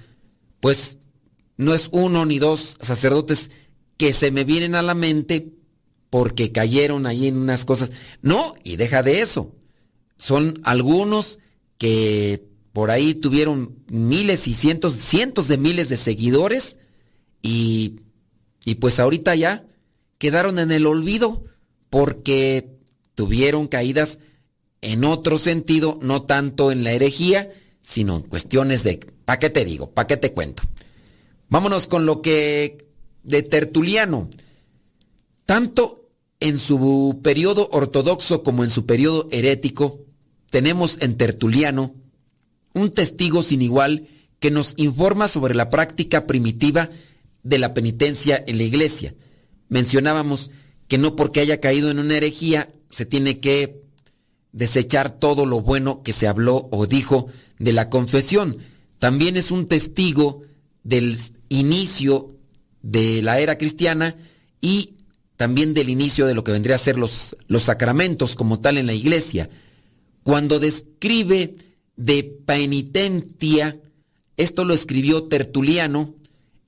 [0.64, 0.96] pues
[1.59, 3.50] no es uno ni dos sacerdotes
[3.98, 5.53] que se me vienen a la mente
[6.09, 7.90] porque cayeron ahí en unas cosas.
[8.22, 9.55] No, y deja de eso.
[10.16, 11.38] Son algunos
[11.77, 16.79] que por ahí tuvieron miles y cientos, cientos de miles de seguidores
[17.42, 18.00] y,
[18.64, 19.66] y pues ahorita ya
[20.16, 21.44] quedaron en el olvido
[21.90, 22.79] porque
[23.14, 24.18] tuvieron caídas
[24.81, 27.53] en otro sentido, no tanto en la herejía,
[27.85, 29.90] sino en cuestiones de, ¿para qué te digo?
[29.90, 30.62] ¿Para qué te cuento?
[31.51, 32.88] Vámonos con lo que
[33.23, 34.31] de Tertuliano.
[35.44, 36.09] Tanto
[36.40, 40.01] en su periodo ortodoxo como en su periodo herético,
[40.51, 41.94] tenemos en Tertuliano
[42.73, 44.09] un testigo sin igual
[44.40, 46.90] que nos informa sobre la práctica primitiva
[47.42, 49.14] de la penitencia en la iglesia.
[49.68, 50.51] Mencionábamos
[50.88, 53.84] que no porque haya caído en una herejía se tiene que
[54.55, 57.27] desechar todo lo bueno que se habló o dijo
[57.59, 58.57] de la confesión.
[58.99, 60.43] También es un testigo
[60.85, 62.31] del inicio
[62.81, 64.17] de la era cristiana
[64.61, 64.95] y
[65.37, 68.87] también del inicio de lo que vendría a ser los, los sacramentos como tal en
[68.87, 69.51] la iglesia.
[70.23, 71.55] Cuando describe
[71.97, 73.81] de penitencia,
[74.37, 76.14] esto lo escribió Tertuliano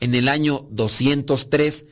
[0.00, 1.86] en el año 203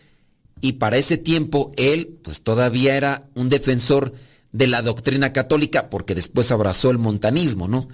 [0.60, 4.12] y para ese tiempo él pues todavía era un defensor
[4.54, 7.88] de la doctrina católica, porque después abrazó el montanismo, ¿no?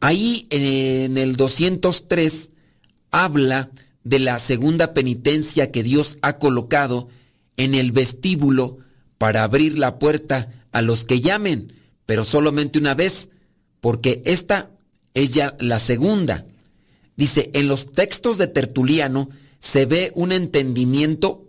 [0.00, 2.50] Ahí en el 203
[3.12, 3.70] habla
[4.02, 7.08] de la segunda penitencia que Dios ha colocado
[7.56, 8.78] en el vestíbulo
[9.16, 11.72] para abrir la puerta a los que llamen,
[12.04, 13.28] pero solamente una vez,
[13.80, 14.70] porque esta
[15.14, 16.44] es ya la segunda.
[17.16, 19.28] Dice, en los textos de Tertuliano
[19.60, 21.48] se ve un entendimiento,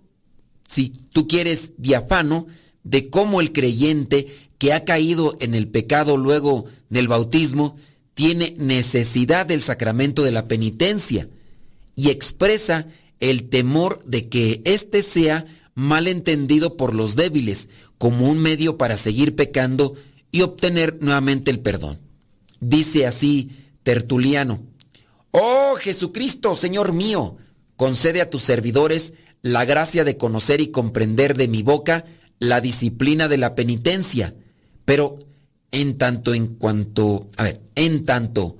[0.70, 2.46] si tú quieres, diafano,
[2.90, 7.76] de cómo el creyente que ha caído en el pecado luego del bautismo
[8.14, 11.28] tiene necesidad del sacramento de la penitencia
[11.96, 12.88] y expresa
[13.20, 15.46] el temor de que éste sea
[15.76, 19.94] mal entendido por los débiles como un medio para seguir pecando
[20.32, 22.00] y obtener nuevamente el perdón.
[22.60, 23.50] Dice así
[23.84, 24.64] Tertuliano,
[25.32, 27.38] Oh Jesucristo, Señor mío,
[27.76, 32.06] concede a tus servidores la gracia de conocer y comprender de mi boca
[32.40, 34.34] la disciplina de la penitencia,
[34.86, 35.20] pero
[35.72, 38.58] en tanto en cuanto, a ver, en tanto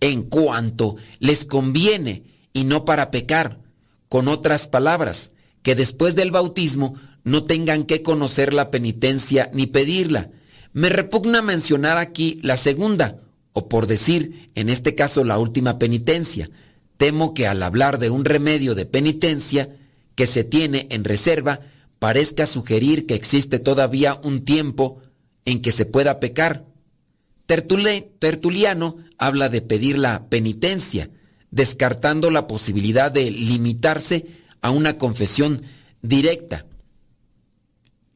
[0.00, 3.60] en cuanto les conviene y no para pecar,
[4.08, 5.30] con otras palabras,
[5.62, 6.94] que después del bautismo
[7.24, 10.30] no tengan que conocer la penitencia ni pedirla.
[10.72, 13.20] Me repugna mencionar aquí la segunda,
[13.52, 16.50] o por decir, en este caso, la última penitencia.
[16.96, 19.70] Temo que al hablar de un remedio de penitencia
[20.14, 21.60] que se tiene en reserva,
[22.02, 25.00] parezca sugerir que existe todavía un tiempo
[25.44, 26.66] en que se pueda pecar.
[27.46, 31.10] Tertuliano habla de pedir la penitencia,
[31.52, 34.26] descartando la posibilidad de limitarse
[34.62, 35.62] a una confesión
[36.02, 36.66] directa.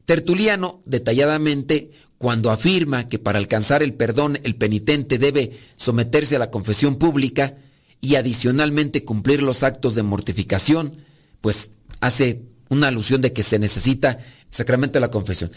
[0.03, 6.51] Tertuliano, detalladamente, cuando afirma que para alcanzar el perdón el penitente debe someterse a la
[6.51, 7.55] confesión pública
[8.01, 10.97] y adicionalmente cumplir los actos de mortificación,
[11.39, 11.71] pues
[12.01, 15.51] hace una alusión de que se necesita el sacramento de la confesión.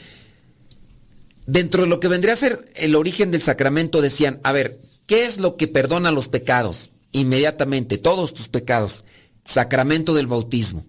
[1.47, 5.25] Dentro de lo que vendría a ser el origen del sacramento decían, a ver, ¿qué
[5.25, 6.91] es lo que perdona los pecados?
[7.13, 9.05] Inmediatamente, todos tus pecados.
[9.45, 10.85] Sacramento del bautismo.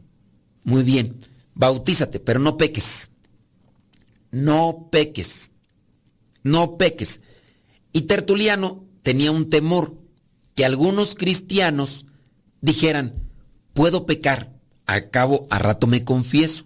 [0.63, 1.17] Muy bien,
[1.55, 3.11] bautízate, pero no peques.
[4.29, 5.51] No peques.
[6.43, 7.21] No peques.
[7.93, 9.95] Y Tertuliano tenía un temor
[10.55, 12.05] que algunos cristianos
[12.61, 13.15] dijeran,
[13.73, 14.53] puedo pecar,
[14.91, 16.65] al cabo a rato me confieso,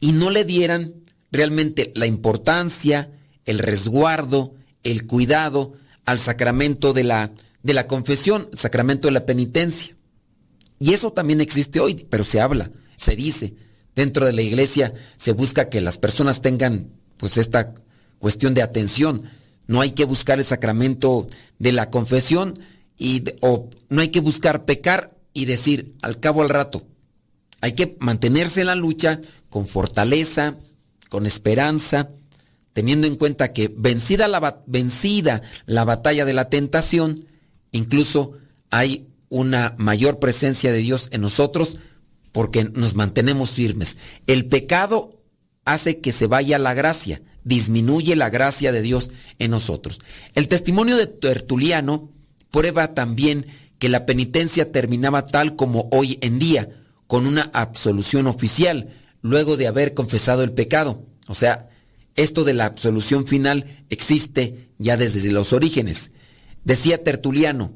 [0.00, 0.94] y no le dieran
[1.30, 3.12] realmente la importancia,
[3.44, 7.30] el resguardo, el cuidado al sacramento de la,
[7.62, 9.96] de la confesión, sacramento de la penitencia.
[10.80, 13.54] Y eso también existe hoy, pero se habla, se dice.
[13.94, 17.74] Dentro de la iglesia se busca que las personas tengan pues esta
[18.18, 19.30] cuestión de atención.
[19.68, 21.28] No hay que buscar el sacramento
[21.60, 22.58] de la confesión
[22.98, 26.88] y o no hay que buscar pecar y decir al cabo al rato.
[27.62, 30.58] Hay que mantenerse en la lucha con fortaleza,
[31.08, 32.10] con esperanza,
[32.72, 37.24] teniendo en cuenta que vencida la, vencida la batalla de la tentación,
[37.70, 38.32] incluso
[38.70, 41.78] hay una mayor presencia de Dios en nosotros
[42.32, 43.96] porque nos mantenemos firmes.
[44.26, 45.22] El pecado
[45.64, 50.00] hace que se vaya la gracia, disminuye la gracia de Dios en nosotros.
[50.34, 52.10] El testimonio de Tertuliano
[52.50, 53.46] prueba también
[53.78, 56.81] que la penitencia terminaba tal como hoy en día,
[57.12, 58.88] con una absolución oficial,
[59.20, 61.04] luego de haber confesado el pecado.
[61.28, 61.68] O sea,
[62.16, 66.12] esto de la absolución final existe ya desde los orígenes.
[66.64, 67.74] Decía Tertuliano,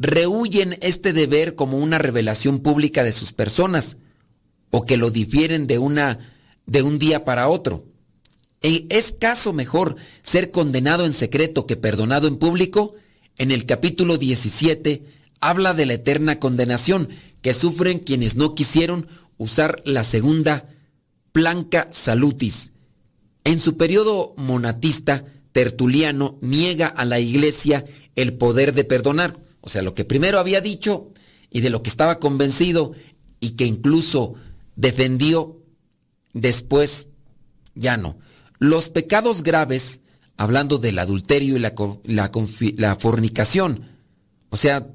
[0.00, 3.98] rehuyen este deber como una revelación pública de sus personas
[4.72, 6.18] o que lo difieren de una
[6.66, 7.86] de un día para otro.
[8.62, 12.96] E, ¿Es caso mejor ser condenado en secreto que perdonado en público?
[13.38, 15.04] En el capítulo 17
[15.42, 17.08] habla de la eterna condenación
[17.42, 20.68] que sufren quienes no quisieron usar la segunda
[21.32, 22.72] planca salutis.
[23.44, 27.84] En su periodo monatista, Tertuliano niega a la iglesia
[28.14, 29.38] el poder de perdonar.
[29.60, 31.12] O sea, lo que primero había dicho
[31.50, 32.92] y de lo que estaba convencido
[33.40, 34.34] y que incluso
[34.76, 35.60] defendió,
[36.32, 37.08] después
[37.74, 38.18] ya no.
[38.58, 40.00] Los pecados graves,
[40.36, 41.74] hablando del adulterio y la,
[42.04, 42.30] la,
[42.76, 43.88] la fornicación,
[44.50, 44.88] o sea,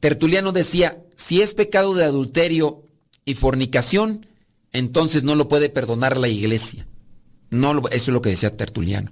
[0.00, 2.84] Tertuliano decía, si es pecado de adulterio
[3.24, 4.26] y fornicación,
[4.72, 6.86] entonces no lo puede perdonar la iglesia.
[7.50, 9.10] No, eso es lo que decía Tertuliano.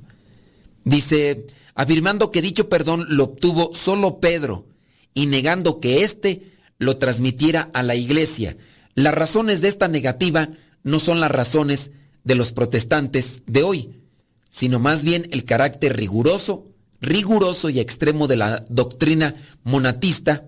[0.84, 4.66] Dice, afirmando que dicho perdón lo obtuvo solo Pedro
[5.14, 8.56] y negando que éste lo transmitiera a la iglesia.
[8.94, 10.48] Las razones de esta negativa
[10.84, 11.90] no son las razones
[12.22, 14.00] de los protestantes de hoy,
[14.48, 16.66] sino más bien el carácter riguroso,
[17.00, 19.34] riguroso y extremo de la doctrina
[19.64, 20.46] monatista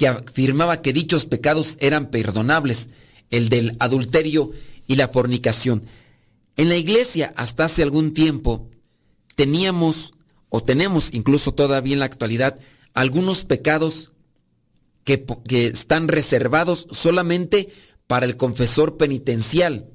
[0.00, 2.88] que afirmaba que dichos pecados eran perdonables,
[3.28, 4.50] el del adulterio
[4.86, 5.84] y la fornicación.
[6.56, 8.70] En la iglesia hasta hace algún tiempo
[9.36, 10.14] teníamos
[10.48, 12.58] o tenemos incluso todavía en la actualidad
[12.94, 14.12] algunos pecados
[15.04, 17.68] que, que, están reservados solamente
[18.06, 19.90] para el confesor penitencial.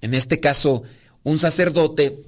[0.00, 0.82] En este caso,
[1.24, 2.24] un sacerdote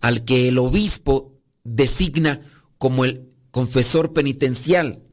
[0.00, 2.40] al que el obispo designa
[2.76, 5.03] como el confesor penitencial.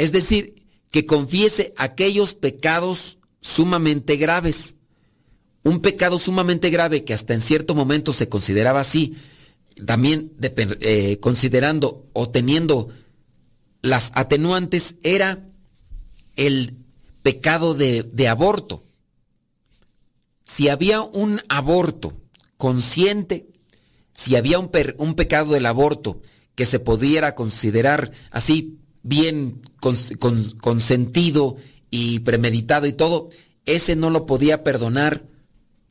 [0.00, 4.76] Es decir, que confiese aquellos pecados sumamente graves.
[5.62, 9.18] Un pecado sumamente grave que hasta en cierto momento se consideraba así,
[9.84, 12.88] también eh, considerando o teniendo
[13.82, 15.46] las atenuantes, era
[16.34, 16.78] el
[17.22, 18.82] pecado de, aborto.
[20.44, 22.14] Si había un aborto
[22.56, 23.50] consciente,
[24.14, 26.22] si había un pecado del aborto
[26.54, 29.62] que se pudiera considerar así bien
[30.60, 31.56] consentido
[31.90, 33.30] y premeditado y todo,
[33.66, 35.24] ese no lo podía perdonar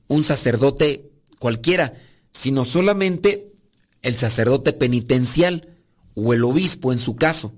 [0.07, 1.93] un sacerdote cualquiera,
[2.31, 3.53] sino solamente
[4.01, 5.75] el sacerdote penitencial
[6.15, 7.53] o el obispo en su caso.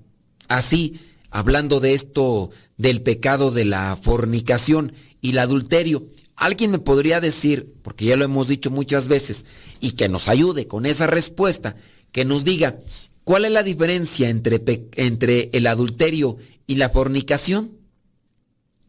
[0.48, 1.00] Así,
[1.30, 7.74] hablando de esto del pecado de la fornicación y el adulterio, alguien me podría decir,
[7.82, 9.44] porque ya lo hemos dicho muchas veces,
[9.80, 11.76] y que nos ayude con esa respuesta,
[12.10, 12.76] que nos diga,
[13.24, 14.62] ¿Cuál es la diferencia entre,
[14.96, 17.78] entre el adulterio y la fornicación?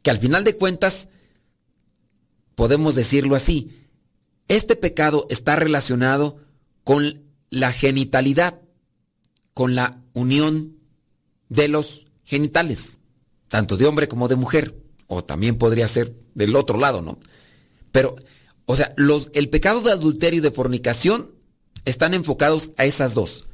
[0.01, 1.09] Que al final de cuentas,
[2.55, 3.83] podemos decirlo así,
[4.47, 6.37] este pecado está relacionado
[6.83, 8.59] con la genitalidad,
[9.53, 10.77] con la unión
[11.49, 12.99] de los genitales,
[13.47, 14.75] tanto de hombre como de mujer,
[15.07, 17.19] o también podría ser del otro lado, ¿no?
[17.91, 18.15] Pero,
[18.65, 21.31] o sea, los, el pecado de adulterio y de fornicación
[21.85, 23.47] están enfocados a esas dos.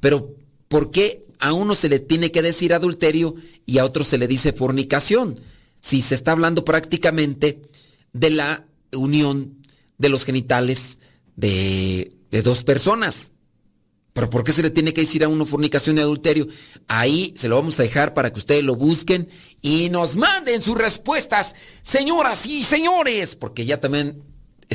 [0.00, 0.34] Pero,
[0.68, 3.34] ¿por qué a uno se le tiene que decir adulterio
[3.66, 5.40] y a otro se le dice fornicación?
[5.80, 7.62] Si se está hablando prácticamente
[8.12, 9.58] de la unión
[9.98, 10.98] de los genitales
[11.36, 13.32] de, de dos personas.
[14.12, 16.48] Pero ¿por qué se le tiene que decir a uno fornicación y adulterio?
[16.88, 19.28] Ahí se lo vamos a dejar para que ustedes lo busquen
[19.62, 24.22] y nos manden sus respuestas, señoras y señores, porque ya también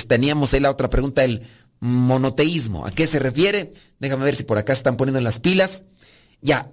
[0.07, 1.41] teníamos ahí la otra pregunta, el
[1.79, 2.85] monoteísmo.
[2.85, 3.73] ¿A qué se refiere?
[3.99, 5.83] Déjame ver si por acá están poniendo las pilas.
[6.41, 6.71] Ya.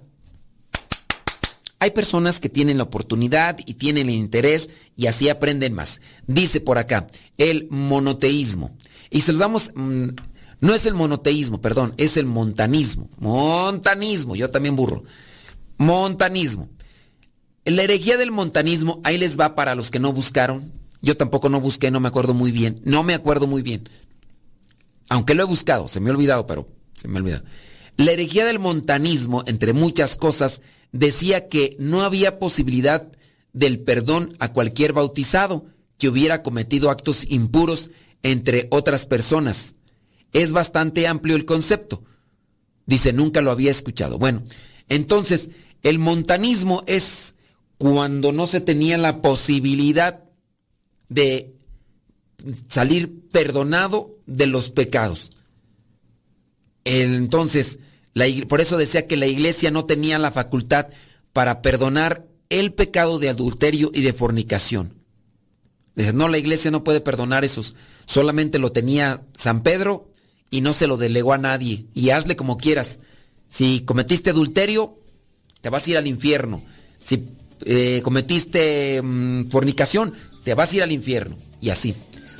[1.79, 6.01] Hay personas que tienen la oportunidad y tienen el interés y así aprenden más.
[6.27, 8.75] Dice por acá, el monoteísmo.
[9.09, 9.71] Y se lo damos...
[9.75, 10.09] Mmm,
[10.61, 13.09] no es el monoteísmo, perdón, es el montanismo.
[13.17, 15.03] Montanismo, yo también burro.
[15.77, 16.69] Montanismo.
[17.65, 20.71] La herejía del montanismo, ahí les va para los que no buscaron.
[21.01, 22.79] Yo tampoco no busqué, no me acuerdo muy bien.
[22.85, 23.83] No me acuerdo muy bien.
[25.13, 27.43] Aunque lo he buscado, se me ha olvidado, pero se me ha olvidado.
[27.97, 30.61] La herejía del montanismo, entre muchas cosas,
[30.91, 33.11] decía que no había posibilidad
[33.53, 35.65] del perdón a cualquier bautizado
[35.99, 37.91] que hubiera cometido actos impuros
[38.23, 39.75] entre otras personas
[40.33, 42.03] es bastante amplio el concepto.
[42.85, 44.17] Dice, nunca lo había escuchado.
[44.17, 44.43] Bueno,
[44.89, 45.51] entonces,
[45.83, 47.35] el montanismo es
[47.77, 50.23] cuando no se tenía la posibilidad
[51.07, 51.55] de
[52.67, 55.31] salir perdonado de los pecados.
[56.85, 57.79] Entonces,
[58.13, 60.87] la, por eso decía que la iglesia no tenía la facultad
[61.31, 64.93] para perdonar el pecado de adulterio y de fornicación.
[65.95, 67.75] Dice, no, la iglesia no puede perdonar esos.
[68.05, 70.09] Solamente lo tenía San Pedro
[70.49, 71.85] y no se lo delegó a nadie.
[71.93, 72.99] Y hazle como quieras.
[73.47, 74.95] Si cometiste adulterio,
[75.61, 76.63] te vas a ir al infierno.
[76.99, 77.23] Si
[77.65, 80.13] eh, cometiste mm, fornicación,
[80.43, 81.37] te vas a ir al infierno.
[81.61, 81.93] Y así.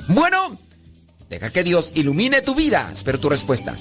[0.08, 0.58] Bueno,
[1.28, 2.90] deja que Dios ilumine tu vida.
[2.92, 3.74] Espero tu respuesta.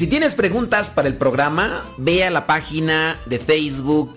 [0.00, 4.16] Si tienes preguntas para el programa, ve a la página de Facebook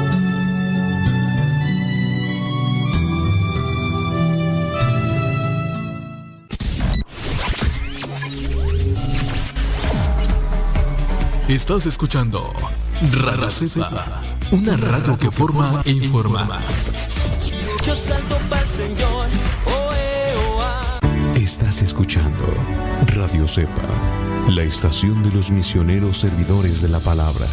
[11.51, 12.49] Estás escuchando
[13.11, 14.21] Radio Cepa,
[14.51, 16.47] una radio que forma e informa.
[21.35, 22.45] Estás escuchando
[23.07, 23.83] Radio Cepa,
[24.47, 27.45] la estación de los misioneros servidores de la palabra.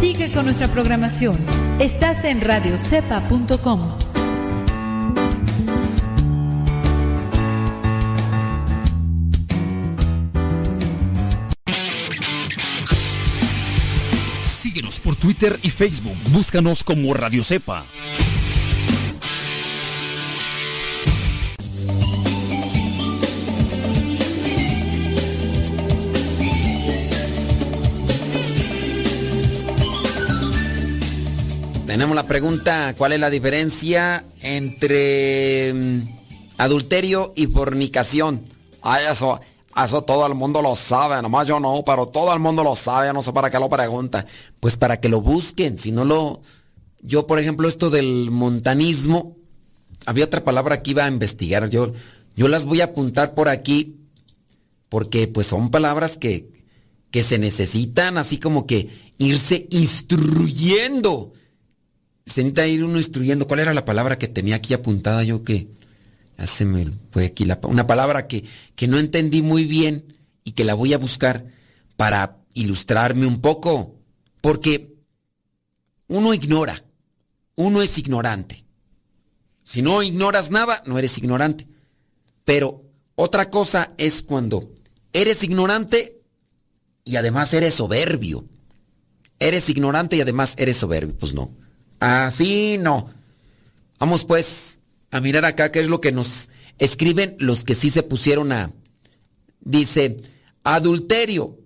[0.00, 1.36] Sigue con nuestra programación.
[1.78, 4.03] Estás en radiocepa.com.
[14.74, 16.16] Síguenos por Twitter y Facebook.
[16.30, 17.86] Búscanos como Radio Cepa.
[31.86, 36.00] Tenemos la pregunta, ¿cuál es la diferencia entre mm,
[36.58, 38.42] adulterio y fornicación?
[38.82, 39.40] Ay, eso,
[39.76, 43.12] eso todo el mundo lo sabe, nomás yo no, pero todo el mundo lo sabe,
[43.12, 44.26] no sé para qué lo pregunta.
[44.60, 46.42] Pues para que lo busquen, si no lo...
[47.02, 49.36] Yo, por ejemplo, esto del montanismo,
[50.06, 51.92] había otra palabra que iba a investigar, yo,
[52.36, 53.96] yo las voy a apuntar por aquí,
[54.88, 56.48] porque pues son palabras que,
[57.10, 61.32] que se necesitan así como que irse instruyendo
[62.26, 63.46] se necesita ir uno instruyendo.
[63.46, 65.66] ¿Cuál era la palabra que tenía aquí apuntada yo que
[66.64, 70.92] me fue aquí una palabra que, que no entendí muy bien y que la voy
[70.92, 71.46] a buscar
[71.96, 73.96] para ilustrarme un poco?
[74.40, 74.94] Porque
[76.08, 76.82] uno ignora,
[77.56, 78.64] uno es ignorante.
[79.62, 81.66] Si no ignoras nada, no eres ignorante.
[82.44, 82.82] Pero
[83.14, 84.72] otra cosa es cuando
[85.12, 86.20] eres ignorante
[87.04, 88.44] y además eres soberbio.
[89.38, 91.16] Eres ignorante y además eres soberbio.
[91.16, 91.50] Pues no.
[92.00, 93.08] Así no.
[93.98, 94.80] Vamos pues
[95.14, 96.48] a mirar acá qué es lo que nos
[96.78, 98.72] escriben los que sí se pusieron a...
[99.60, 100.16] Dice,
[100.64, 101.60] adulterio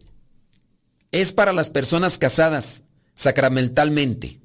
[1.12, 2.82] es para las personas casadas
[3.14, 4.38] sacramentalmente.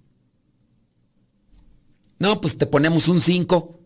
[2.17, 3.81] No, pues te ponemos un 5.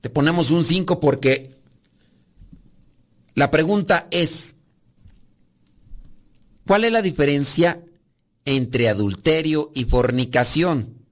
[0.00, 1.52] Te ponemos un 5 porque
[3.34, 4.56] la pregunta es,
[6.64, 7.84] ¿cuál es la diferencia
[8.44, 11.03] entre adulterio y fornicación.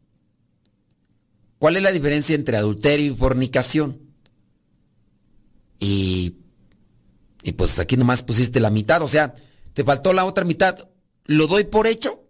[1.63, 3.97] ¿Cuál es la diferencia entre adulterio y fornicación?
[5.79, 6.39] Y,
[7.45, 9.33] y pues aquí nomás pusiste la mitad, o sea,
[9.73, 10.89] te faltó la otra mitad.
[11.27, 12.25] ¿Lo doy por hecho?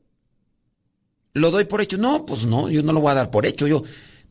[1.33, 1.97] ¿Lo doy por hecho?
[1.97, 3.67] No, pues no, yo no lo voy a dar por hecho.
[3.67, 3.83] Yo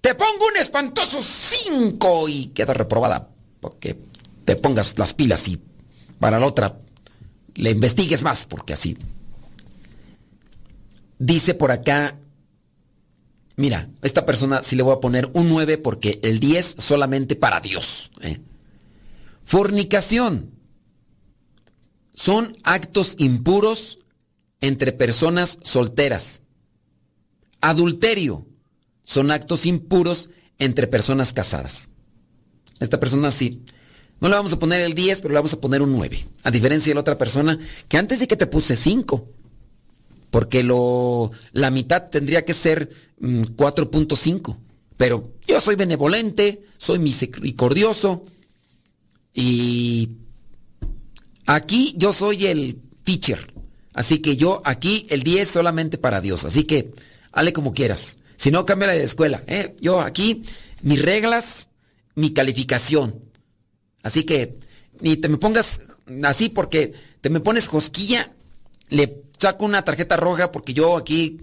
[0.02, 3.28] te pongo un espantoso 5 y queda reprobada.
[3.60, 3.98] Porque
[4.46, 5.60] te pongas las pilas y
[6.20, 6.78] para la otra
[7.56, 8.96] le investigues más, porque así
[11.18, 12.20] Dice por acá,
[13.56, 17.60] mira, esta persona sí le voy a poner un 9 porque el 10 solamente para
[17.60, 18.12] Dios.
[18.22, 18.40] ¿eh?
[19.46, 20.52] Fornicación.
[22.14, 24.00] Son actos impuros
[24.60, 26.44] entre personas solteras.
[27.62, 28.48] Adulterio.
[29.04, 30.30] Son actos impuros
[30.60, 31.90] entre personas casadas.
[32.80, 33.64] Esta persona sí.
[34.20, 36.28] No le vamos a poner el 10, pero le vamos a poner un 9.
[36.44, 39.41] A diferencia de la otra persona que antes de que te puse 5
[40.32, 44.56] porque lo, la mitad tendría que ser 4.5.
[44.56, 44.60] Mm,
[44.98, 48.24] Pero yo soy benevolente, soy misericordioso
[49.34, 50.10] y
[51.46, 53.54] aquí yo soy el teacher.
[53.94, 56.46] Así que yo aquí el 10 solamente para Dios.
[56.46, 56.94] Así que
[57.34, 58.18] hale como quieras.
[58.38, 59.44] Si no, cambia de escuela.
[59.48, 59.76] ¿eh?
[59.82, 60.44] Yo aquí,
[60.82, 61.68] mis reglas,
[62.16, 63.22] mi calificación.
[64.02, 64.58] Así que
[65.02, 65.82] ni te me pongas
[66.24, 68.34] así porque te me pones cosquilla,
[68.92, 71.42] le saco una tarjeta roja porque yo aquí...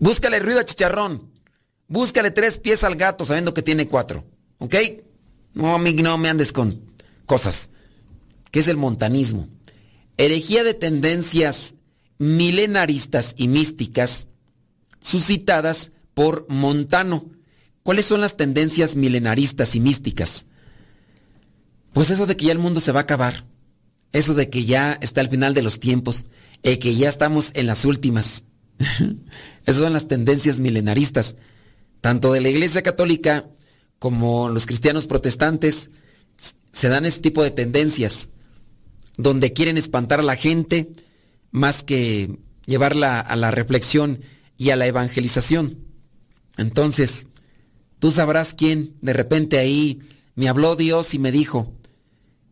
[0.00, 1.30] Búscale ruido a chicharrón.
[1.86, 4.24] Búscale tres pies al gato sabiendo que tiene cuatro.
[4.58, 4.74] ¿Ok?
[5.52, 6.80] No, no me andes con
[7.26, 7.68] cosas.
[8.50, 9.48] ¿Qué es el montanismo?
[10.16, 11.74] Herejía de tendencias
[12.18, 14.28] milenaristas y místicas
[15.00, 17.26] suscitadas por Montano.
[17.82, 20.46] ¿Cuáles son las tendencias milenaristas y místicas?
[21.94, 23.46] Pues eso de que ya el mundo se va a acabar,
[24.12, 26.26] eso de que ya está al final de los tiempos,
[26.62, 28.44] y que ya estamos en las últimas.
[29.64, 31.36] Esas son las tendencias milenaristas,
[32.00, 33.46] tanto de la Iglesia Católica
[33.98, 35.90] como los cristianos protestantes,
[36.72, 38.28] se dan este tipo de tendencias,
[39.16, 40.92] donde quieren espantar a la gente
[41.52, 44.20] más que llevarla a la reflexión
[44.56, 45.78] y a la evangelización.
[46.56, 47.28] Entonces,
[48.00, 50.00] tú sabrás quién de repente ahí
[50.34, 51.72] me habló Dios y me dijo,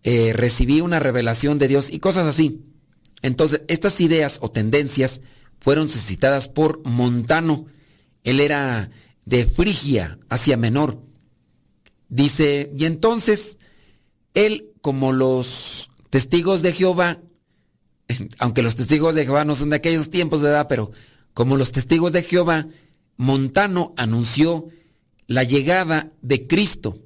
[0.04, 2.62] eh, recibí una revelación de Dios y cosas así.
[3.22, 5.22] Entonces, estas ideas o tendencias
[5.60, 7.66] fueron suscitadas por Montano.
[8.24, 8.90] Él era
[9.24, 11.00] de Frigia, Asia Menor.
[12.08, 13.58] Dice, y entonces,
[14.34, 17.20] él, como los testigos de Jehová,
[18.38, 20.90] aunque los testigos de Jehová no son de aquellos tiempos de edad, pero
[21.32, 22.66] como los testigos de Jehová,
[23.16, 24.66] Montano anunció
[25.28, 26.98] la llegada de Cristo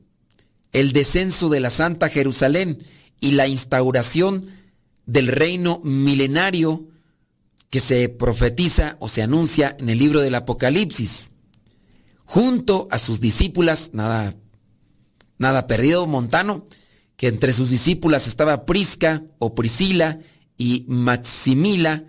[0.73, 2.83] el descenso de la Santa Jerusalén
[3.21, 4.49] y la instauración
[5.07, 6.89] del reino milenario
[7.71, 11.31] que se profetiza o se anuncia en el libro del Apocalipsis.
[12.25, 14.35] Junto a sus discípulas, nada,
[15.39, 16.67] nada perdido, Montano,
[17.17, 20.21] que entre sus discípulas estaba Prisca o Priscila
[20.59, 22.05] y Maximila,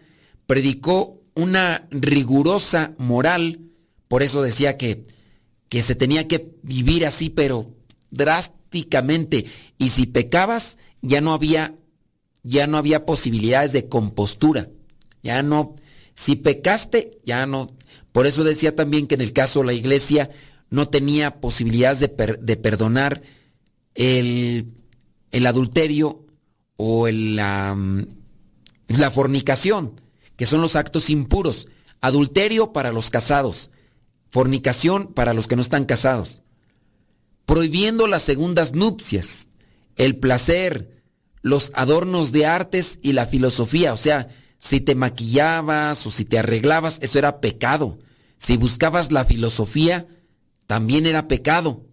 [0.45, 3.61] predicó una rigurosa moral,
[4.07, 5.05] por eso decía que,
[5.69, 7.76] que se tenía que vivir así, pero
[8.11, 9.45] drásticamente,
[9.77, 11.75] y si pecabas, ya no había,
[12.43, 14.69] ya no había posibilidades de compostura,
[15.23, 15.75] ya no,
[16.15, 17.67] si pecaste, ya no,
[18.11, 20.31] por eso decía también que en el caso de la iglesia
[20.69, 23.21] no tenía posibilidades de, de perdonar
[23.93, 24.73] el,
[25.31, 26.25] el, adulterio
[26.75, 27.77] o el, la,
[28.87, 30.01] la fornicación,
[30.35, 31.67] que son los actos impuros.
[32.01, 33.71] Adulterio para los casados,
[34.29, 36.43] fornicación para los que no están casados.
[37.47, 39.47] Prohibiendo las segundas nupcias,
[39.95, 41.01] el placer,
[41.41, 43.93] los adornos de artes y la filosofía.
[43.93, 44.27] O sea,
[44.57, 47.99] si te maquillabas o si te arreglabas, eso era pecado.
[48.37, 50.07] Si buscabas la filosofía,
[50.65, 51.85] también era pecado.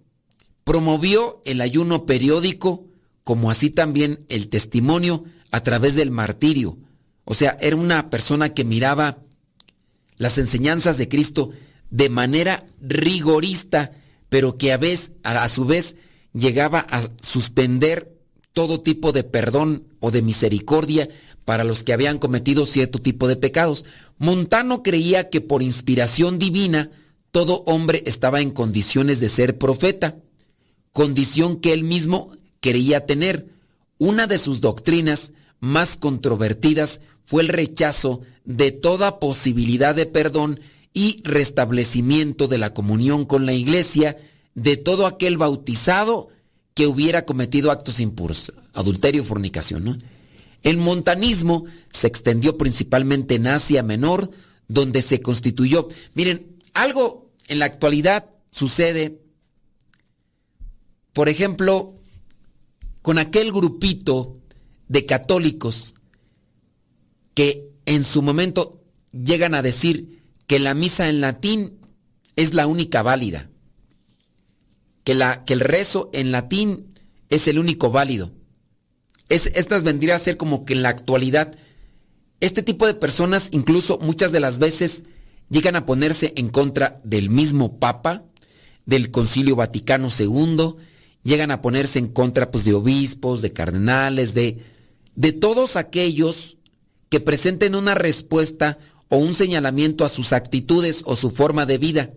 [0.64, 2.88] Promovió el ayuno periódico,
[3.22, 6.78] como así también el testimonio a través del martirio.
[7.24, 9.18] O sea, era una persona que miraba
[10.16, 11.50] las enseñanzas de Cristo
[11.90, 13.92] de manera rigorista,
[14.34, 14.80] pero que a,
[15.22, 15.94] a su vez
[16.32, 18.18] llegaba a suspender
[18.52, 21.08] todo tipo de perdón o de misericordia
[21.44, 23.84] para los que habían cometido cierto tipo de pecados.
[24.18, 26.90] Montano creía que por inspiración divina
[27.30, 30.16] todo hombre estaba en condiciones de ser profeta,
[30.92, 33.46] condición que él mismo quería tener.
[33.98, 35.30] Una de sus doctrinas
[35.60, 40.58] más controvertidas fue el rechazo de toda posibilidad de perdón
[40.94, 44.16] y restablecimiento de la comunión con la iglesia
[44.54, 46.28] de todo aquel bautizado
[46.72, 50.02] que hubiera cometido actos impuros, adulterio, fornicación.
[50.62, 54.30] El montanismo se extendió principalmente en Asia Menor,
[54.68, 55.88] donde se constituyó.
[56.14, 59.20] Miren, algo en la actualidad sucede,
[61.12, 61.96] por ejemplo,
[63.02, 64.38] con aquel grupito
[64.88, 65.94] de católicos
[67.34, 68.80] que en su momento
[69.12, 71.78] llegan a decir que la misa en latín
[72.36, 73.50] es la única válida,
[75.04, 76.94] que, la, que el rezo en latín
[77.30, 78.32] es el único válido.
[79.28, 81.56] Es, estas vendría a ser como que en la actualidad,
[82.40, 85.04] este tipo de personas incluso muchas de las veces
[85.48, 88.24] llegan a ponerse en contra del mismo Papa,
[88.86, 90.76] del Concilio Vaticano II,
[91.22, 94.58] llegan a ponerse en contra pues, de obispos, de cardenales, de,
[95.14, 96.58] de todos aquellos
[97.08, 98.78] que presenten una respuesta
[99.14, 102.14] o un señalamiento a sus actitudes o su forma de vida.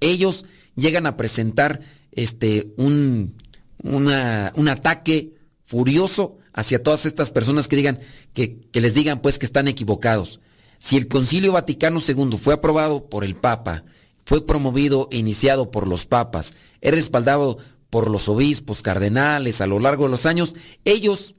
[0.00, 0.44] Ellos
[0.74, 1.80] llegan a presentar
[2.10, 3.36] este, un,
[3.82, 5.34] un ataque
[5.64, 8.00] furioso hacia todas estas personas que digan,
[8.32, 10.40] que, que les digan pues que están equivocados.
[10.80, 13.84] Si el Concilio Vaticano II fue aprobado por el Papa,
[14.24, 19.78] fue promovido e iniciado por los papas, es respaldado por los obispos, cardenales a lo
[19.78, 21.36] largo de los años, ellos,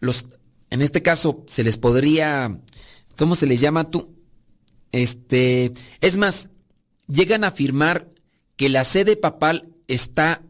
[0.00, 0.28] los,
[0.70, 2.58] en este caso, se les podría,
[3.16, 4.14] ¿cómo se les llama tú?
[4.92, 6.50] Este, es más,
[7.08, 8.08] llegan a afirmar
[8.56, 10.42] que la sede papal está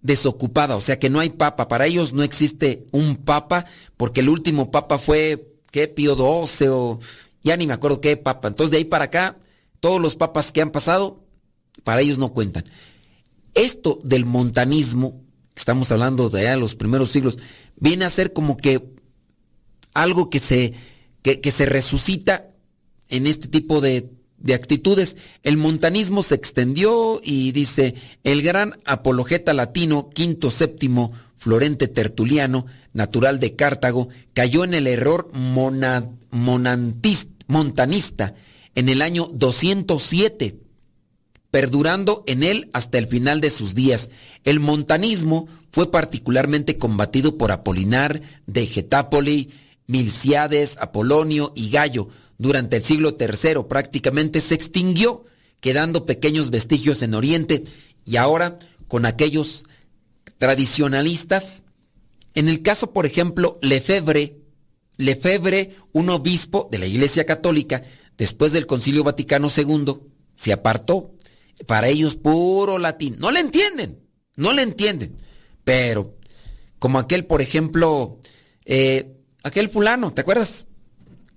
[0.00, 1.68] desocupada, o sea que no hay papa.
[1.68, 3.66] Para ellos no existe un papa,
[3.96, 5.88] porque el último papa fue, ¿qué?
[5.88, 7.00] Pío XII o
[7.42, 8.48] ya ni me acuerdo qué papa.
[8.48, 9.36] Entonces de ahí para acá,
[9.80, 11.24] todos los papas que han pasado,
[11.84, 12.64] para ellos no cuentan.
[13.54, 15.22] Esto del montanismo,
[15.56, 17.38] estamos hablando de allá de los primeros siglos,
[17.76, 18.94] viene a ser como que
[19.94, 20.74] algo que se,
[21.22, 22.50] que, se resucita
[23.08, 25.16] en este tipo de de actitudes.
[25.42, 27.94] El montanismo se extendió y dice,
[28.24, 35.30] el gran apologeta latino, quinto séptimo Florente Tertuliano, natural de Cartago, cayó en el error
[37.48, 38.34] montanista
[38.74, 40.58] en el año 207,
[41.50, 44.10] perdurando en él hasta el final de sus días.
[44.44, 49.50] El montanismo fue particularmente combatido por Apolinar de Getápoli,
[49.88, 55.24] Milciades, Apolonio y Gallo, durante el siglo III prácticamente se extinguió,
[55.60, 57.64] quedando pequeños vestigios en Oriente
[58.04, 59.64] y ahora con aquellos
[60.38, 61.64] tradicionalistas.
[62.34, 64.38] En el caso, por ejemplo, Lefebvre,
[64.98, 67.82] Lefebvre, un obispo de la Iglesia Católica,
[68.16, 69.98] después del Concilio Vaticano II,
[70.36, 71.14] se apartó.
[71.66, 73.16] Para ellos puro latín.
[73.18, 73.98] No le entienden,
[74.36, 75.16] no le entienden.
[75.64, 76.16] Pero,
[76.78, 78.20] como aquel, por ejemplo,
[78.64, 79.17] eh,
[79.48, 80.66] aquel fulano, ¿te acuerdas?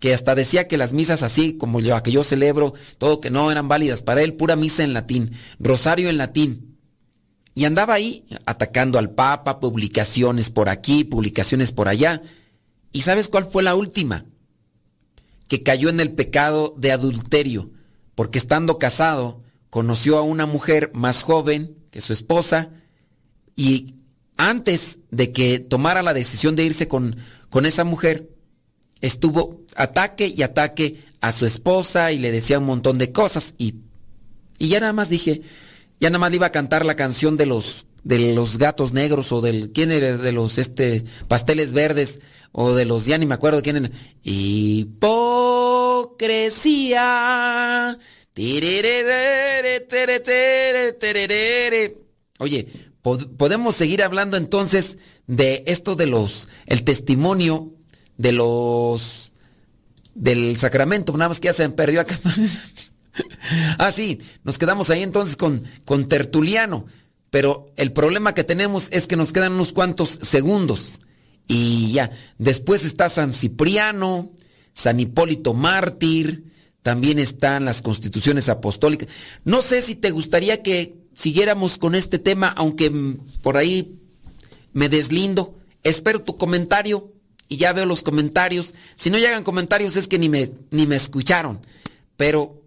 [0.01, 3.51] que hasta decía que las misas así como yo, que yo celebro, todo que no
[3.51, 6.79] eran válidas para él, pura misa en latín, rosario en latín.
[7.53, 12.23] Y andaba ahí atacando al Papa, publicaciones por aquí, publicaciones por allá.
[12.91, 14.25] ¿Y sabes cuál fue la última?
[15.47, 17.69] Que cayó en el pecado de adulterio,
[18.15, 22.71] porque estando casado, conoció a una mujer más joven que su esposa
[23.55, 23.97] y
[24.35, 27.17] antes de que tomara la decisión de irse con,
[27.51, 28.29] con esa mujer,
[29.01, 33.75] estuvo ataque y ataque a su esposa y le decía un montón de cosas y,
[34.57, 35.41] y ya nada más dije,
[35.99, 39.31] ya nada más le iba a cantar la canción de los de los gatos negros
[39.31, 42.19] o del quién era de los este pasteles verdes
[42.51, 43.91] o de los ya ni me acuerdo quién era.
[44.23, 45.19] Hipocresía.
[52.39, 52.65] Oye,
[53.01, 54.97] podemos seguir hablando entonces
[55.27, 57.73] de esto de los el testimonio
[58.17, 59.33] de los
[60.13, 62.19] del sacramento, nada más que ya se me perdió acá.
[63.77, 66.85] ah, sí, nos quedamos ahí entonces con, con Tertuliano.
[67.29, 71.01] Pero el problema que tenemos es que nos quedan unos cuantos segundos.
[71.47, 74.31] Y ya, después está San Cipriano,
[74.73, 76.51] San Hipólito Mártir,
[76.83, 79.07] también están las constituciones apostólicas.
[79.45, 82.91] No sé si te gustaría que siguiéramos con este tema, aunque
[83.41, 83.99] por ahí
[84.73, 85.55] me deslindo.
[85.83, 87.11] Espero tu comentario
[87.47, 88.73] y ya veo los comentarios.
[88.95, 91.59] Si no llegan comentarios es que ni me, ni me escucharon.
[92.17, 92.61] Pero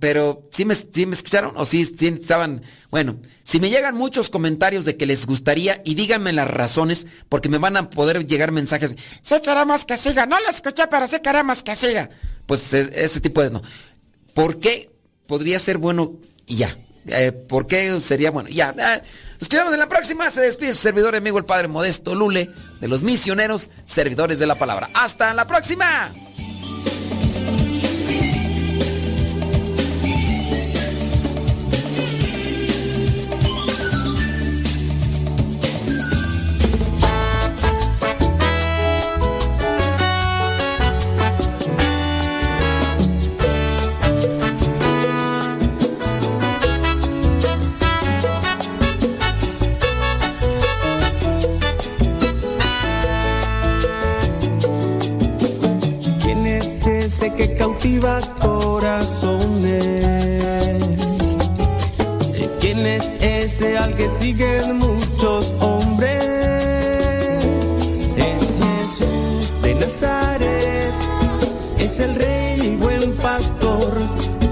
[0.00, 0.74] pero ¿sí me,
[1.06, 1.54] me escucharon?
[1.56, 2.62] ¿O sí, estaban?
[2.90, 7.48] Bueno, si me llegan muchos comentarios de que les gustaría y díganme las razones, porque
[7.48, 8.94] me van a poder llegar mensajes.
[9.22, 10.26] Sí queremos que siga.
[10.26, 12.10] No lo escuché, pero sí queremos que siga.
[12.46, 13.50] Pues ese tipo de...
[13.50, 13.62] No.
[14.34, 14.90] ¿Por qué
[15.26, 16.14] podría ser bueno
[16.46, 16.76] y ya?
[17.06, 18.48] Eh, ¿Por qué sería bueno?
[18.48, 18.74] Ya.
[18.76, 19.02] Eh,
[19.40, 20.30] nos quedamos en la próxima.
[20.30, 22.48] Se despide su servidor amigo el Padre Modesto Lule
[22.80, 24.88] de los misioneros servidores de la palabra.
[24.94, 26.10] Hasta la próxima.
[57.36, 60.04] Que cautiva corazones.
[62.60, 66.24] ¿Quién es ese al que siguen muchos hombres?
[68.16, 70.94] Es Jesús de Nazaret,
[71.78, 73.92] es el rey y buen pastor,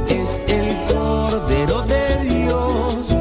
[0.08, 3.14] es el cordero de Dios,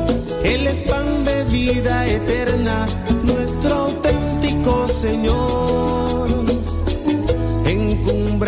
[0.43, 2.86] el es pan de vida eterna,
[3.24, 5.80] nuestro auténtico Señor.